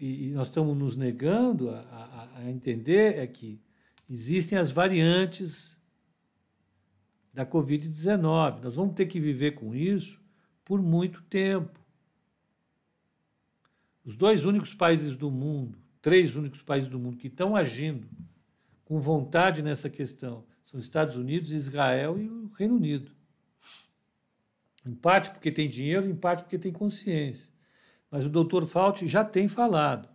[0.00, 3.60] e, nós estamos nos negando a, a, a entender, é que
[4.08, 5.80] existem as variantes
[7.32, 8.62] da Covid-19.
[8.62, 10.24] Nós vamos ter que viver com isso
[10.64, 11.78] por muito tempo.
[14.04, 18.08] Os dois únicos países do mundo, três únicos países do mundo que estão agindo
[18.84, 23.12] com vontade nessa questão são os Estados Unidos, Israel e o Reino Unido.
[24.86, 27.50] Em parte porque tem dinheiro, em parte porque tem consciência.
[28.10, 30.08] Mas o doutor Fauci já tem falado.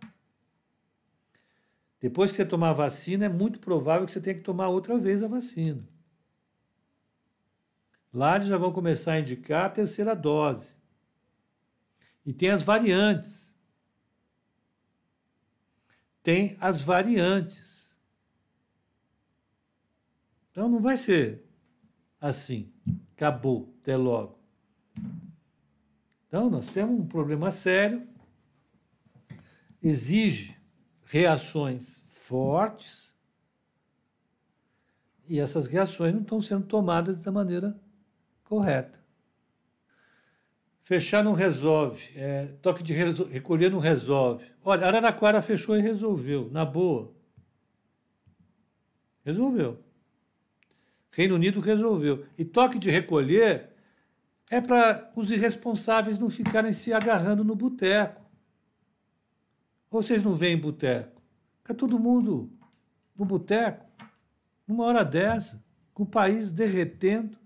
[2.00, 4.98] Depois que você tomar a vacina, é muito provável que você tenha que tomar outra
[4.98, 5.82] vez a vacina.
[8.12, 10.74] Lá eles já vão começar a indicar a terceira dose.
[12.24, 13.52] E tem as variantes.
[16.22, 17.96] Tem as variantes.
[20.50, 21.44] Então não vai ser
[22.20, 22.72] assim.
[23.14, 24.38] Acabou, até logo.
[26.28, 28.06] Então, nós temos um problema sério,
[29.82, 30.56] exige
[31.04, 33.14] reações fortes,
[35.28, 37.78] e essas reações não estão sendo tomadas da maneira
[38.44, 39.04] correta.
[40.82, 44.44] Fechar não resolve, é, toque de recolher não resolve.
[44.64, 47.12] Olha, Araraquara fechou e resolveu, na boa.
[49.24, 49.82] Resolveu.
[51.10, 52.24] Reino Unido resolveu.
[52.38, 53.70] E toque de recolher
[54.50, 58.22] é para os irresponsáveis não ficarem se agarrando no boteco.
[59.90, 61.20] Ou vocês não veem boteco?
[61.58, 62.50] Fica todo mundo
[63.16, 63.84] no boteco,
[64.66, 67.36] numa hora dessa, com o país derretendo.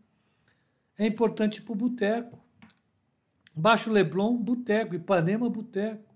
[0.98, 2.38] É importante para o boteco.
[3.55, 4.94] Baixo Leblon, boteco.
[4.94, 6.14] Ipanema, boteco.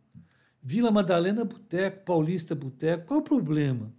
[0.62, 2.04] Vila Madalena, boteco.
[2.04, 3.06] Paulista, boteco.
[3.06, 3.94] Qual o problema?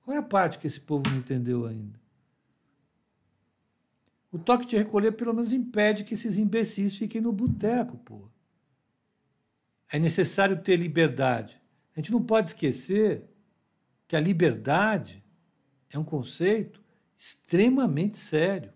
[0.00, 2.01] Qual é a parte que esse povo não entendeu ainda?
[4.32, 8.30] O toque de recolher pelo menos impede que esses imbecis fiquem no boteco, pô.
[9.90, 11.60] É necessário ter liberdade.
[11.94, 13.28] A gente não pode esquecer
[14.08, 15.22] que a liberdade
[15.90, 16.82] é um conceito
[17.18, 18.72] extremamente sério.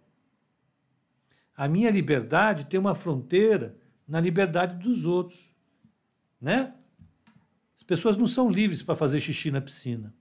[1.57, 3.75] A minha liberdade tem uma fronteira
[4.07, 5.51] na liberdade dos outros,
[6.39, 6.75] né?
[7.79, 10.15] As pessoas não são livres para fazer xixi na piscina.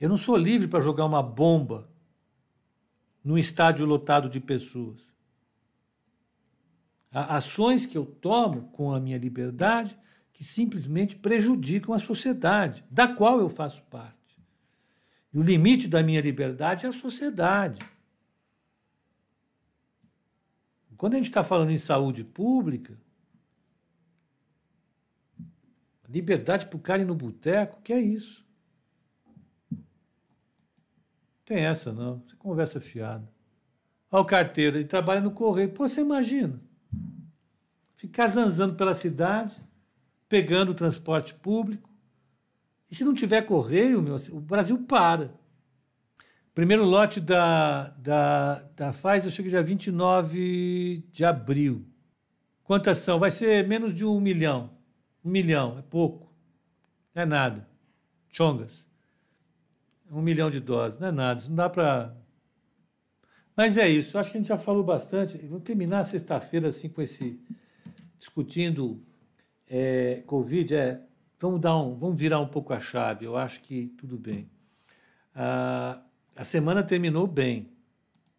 [0.00, 1.90] Eu não sou livre para jogar uma bomba
[3.22, 5.12] num estádio lotado de pessoas.
[7.12, 9.98] Há ações que eu tomo com a minha liberdade
[10.32, 14.16] que simplesmente prejudicam a sociedade, da qual eu faço parte.
[15.32, 17.84] E o limite da minha liberdade é a sociedade.
[20.96, 22.98] Quando a gente está falando em saúde pública,
[26.08, 28.44] liberdade para o cara ir no boteco, que é isso?
[31.50, 33.28] Tem essa não, você conversa fiada.
[34.08, 35.70] Olha o carteiro, ele trabalha no correio.
[35.70, 36.62] Pô, você imagina?
[37.92, 39.56] Ficar zanzando pela cidade,
[40.28, 41.90] pegando o transporte público.
[42.88, 45.34] E se não tiver correio, meu, o Brasil para.
[46.54, 51.84] Primeiro lote da, da, da Pfizer chega dia 29 de abril.
[52.62, 53.18] Quantas são?
[53.18, 54.70] Vai ser menos de um milhão.
[55.24, 56.32] Um milhão, é pouco.
[57.12, 57.68] É nada.
[58.28, 58.88] Chongas.
[60.10, 61.40] Um milhão de doses, não é nada.
[61.40, 62.16] Isso não dá para.
[63.56, 64.18] Mas é isso.
[64.18, 65.38] Acho que a gente já falou bastante.
[65.46, 67.40] Vou terminar sexta-feira assim com esse.
[68.18, 69.02] discutindo
[69.68, 70.74] é, Covid.
[70.74, 71.00] É,
[71.38, 73.24] vamos, dar um, vamos virar um pouco a chave.
[73.24, 74.50] Eu acho que tudo bem.
[75.34, 76.02] Ah,
[76.34, 77.70] a semana terminou bem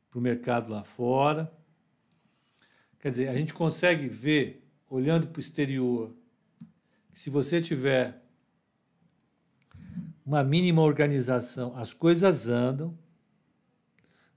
[0.09, 1.51] para o mercado lá fora.
[2.99, 6.13] Quer dizer, a gente consegue ver, olhando para o exterior,
[7.11, 8.21] que se você tiver
[10.31, 12.97] uma mínima organização, as coisas andam.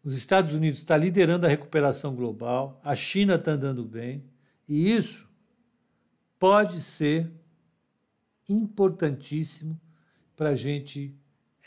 [0.02, 4.24] Os Estados Unidos está liderando a recuperação global, a China está andando bem,
[4.68, 5.30] e isso
[6.36, 7.30] pode ser
[8.48, 9.80] importantíssimo
[10.34, 11.16] para a gente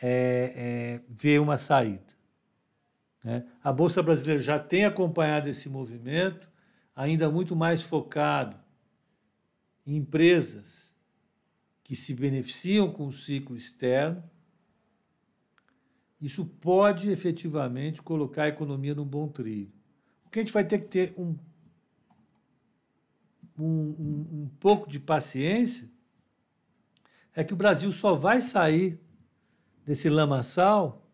[0.02, 2.14] é, é, ver uma saída.
[3.24, 3.46] Né?
[3.64, 6.50] A Bolsa Brasileira já tem acompanhado esse movimento,
[6.94, 8.58] ainda muito mais focado
[9.86, 10.87] em empresas
[11.88, 14.22] que se beneficiam com o ciclo externo.
[16.20, 19.72] Isso pode efetivamente colocar a economia num bom trilho.
[20.26, 21.38] O que a gente vai ter que ter um,
[23.58, 25.90] um, um, pouco de paciência
[27.34, 29.00] é que o Brasil só vai sair
[29.86, 31.10] desse lamaçal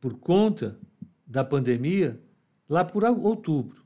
[0.00, 0.80] por conta
[1.26, 2.18] da pandemia
[2.66, 3.81] lá por outubro.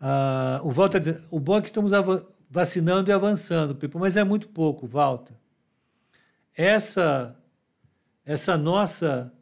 [0.00, 1.92] Ah, o Walter está dizendo, o bom é que estamos
[2.50, 5.34] vacinando e avançando, Pipo, mas é muito pouco, Walter.
[6.54, 7.36] Essa,
[8.24, 9.32] essa nossa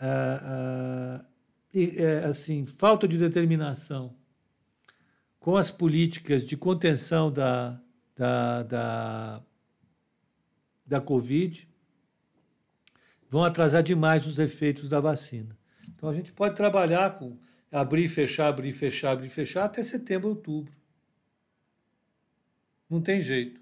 [0.00, 1.22] ah,
[1.74, 4.16] ah, assim, falta de determinação
[5.38, 7.80] com as políticas de contenção da,
[8.14, 9.42] da, da,
[10.86, 11.68] da Covid
[13.28, 15.56] vão atrasar demais os efeitos da vacina.
[15.88, 17.38] Então a gente pode trabalhar com
[17.70, 20.72] abrir, fechar, abrir, fechar, abrir, fechar até setembro, outubro.
[22.88, 23.60] Não tem jeito.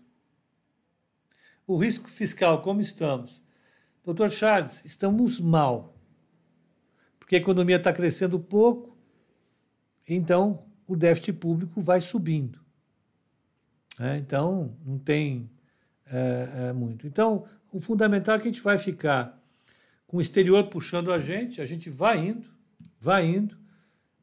[1.67, 3.43] O risco fiscal, como estamos?
[4.03, 5.95] Doutor Charles, estamos mal.
[7.19, 8.97] Porque a economia está crescendo pouco,
[10.07, 12.59] então o déficit público vai subindo.
[13.99, 14.17] Né?
[14.17, 15.51] Então, não tem
[16.07, 17.07] é, é, muito.
[17.07, 19.39] Então, o fundamental é que a gente vai ficar
[20.07, 22.49] com o exterior puxando a gente, a gente vai indo,
[22.99, 23.59] vai indo,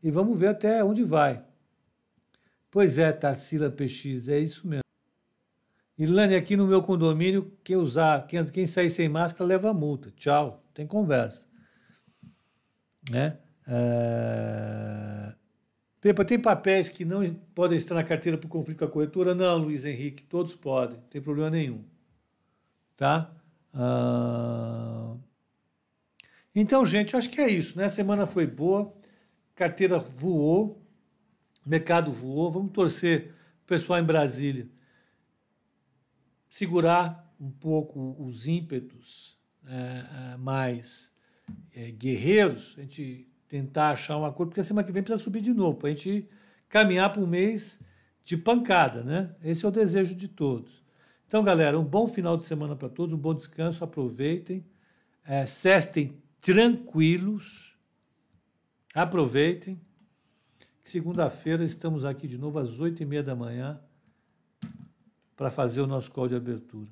[0.06, 1.44] e vamos ver até onde vai.
[2.70, 4.84] Pois é, Tarsila PX, é isso mesmo.
[5.98, 10.12] Irlane, aqui no meu condomínio, quem usar, quem, quem sair sem máscara leva multa.
[10.16, 11.48] Tchau, tem conversa.
[13.10, 13.40] Né?
[13.68, 15.34] É...
[16.00, 17.26] Pepa, tem papéis que não
[17.56, 19.34] podem estar na carteira por conflito com a corretora?
[19.34, 21.84] Não, Luiz Henrique, todos podem, não tem problema nenhum.
[22.96, 23.34] Tá?
[23.74, 25.16] Ah...
[26.54, 27.86] Então, gente, eu acho que é isso, né?
[27.86, 28.94] A semana foi boa,
[29.56, 30.86] carteira voou,
[31.66, 32.52] mercado voou.
[32.52, 33.34] Vamos torcer
[33.64, 34.70] o pessoal em Brasília
[36.56, 39.38] segurar um pouco os ímpetos
[39.68, 41.12] é, é mais
[41.74, 45.54] é, guerreiros, a gente tentar achar um acordo, porque semana que vem precisa subir de
[45.54, 46.30] novo, para a gente
[46.70, 47.82] caminhar para um mês
[48.24, 49.36] de pancada, né?
[49.44, 50.82] Esse é o desejo de todos.
[51.28, 54.66] Então, galera, um bom final de semana para todos, um bom descanso, aproveitem,
[55.26, 57.75] é, cestem tranquilos,
[58.96, 59.80] aproveitem.
[60.84, 63.80] Segunda-feira estamos aqui de novo às oito e meia da manhã
[65.36, 66.90] para fazer o nosso call de abertura.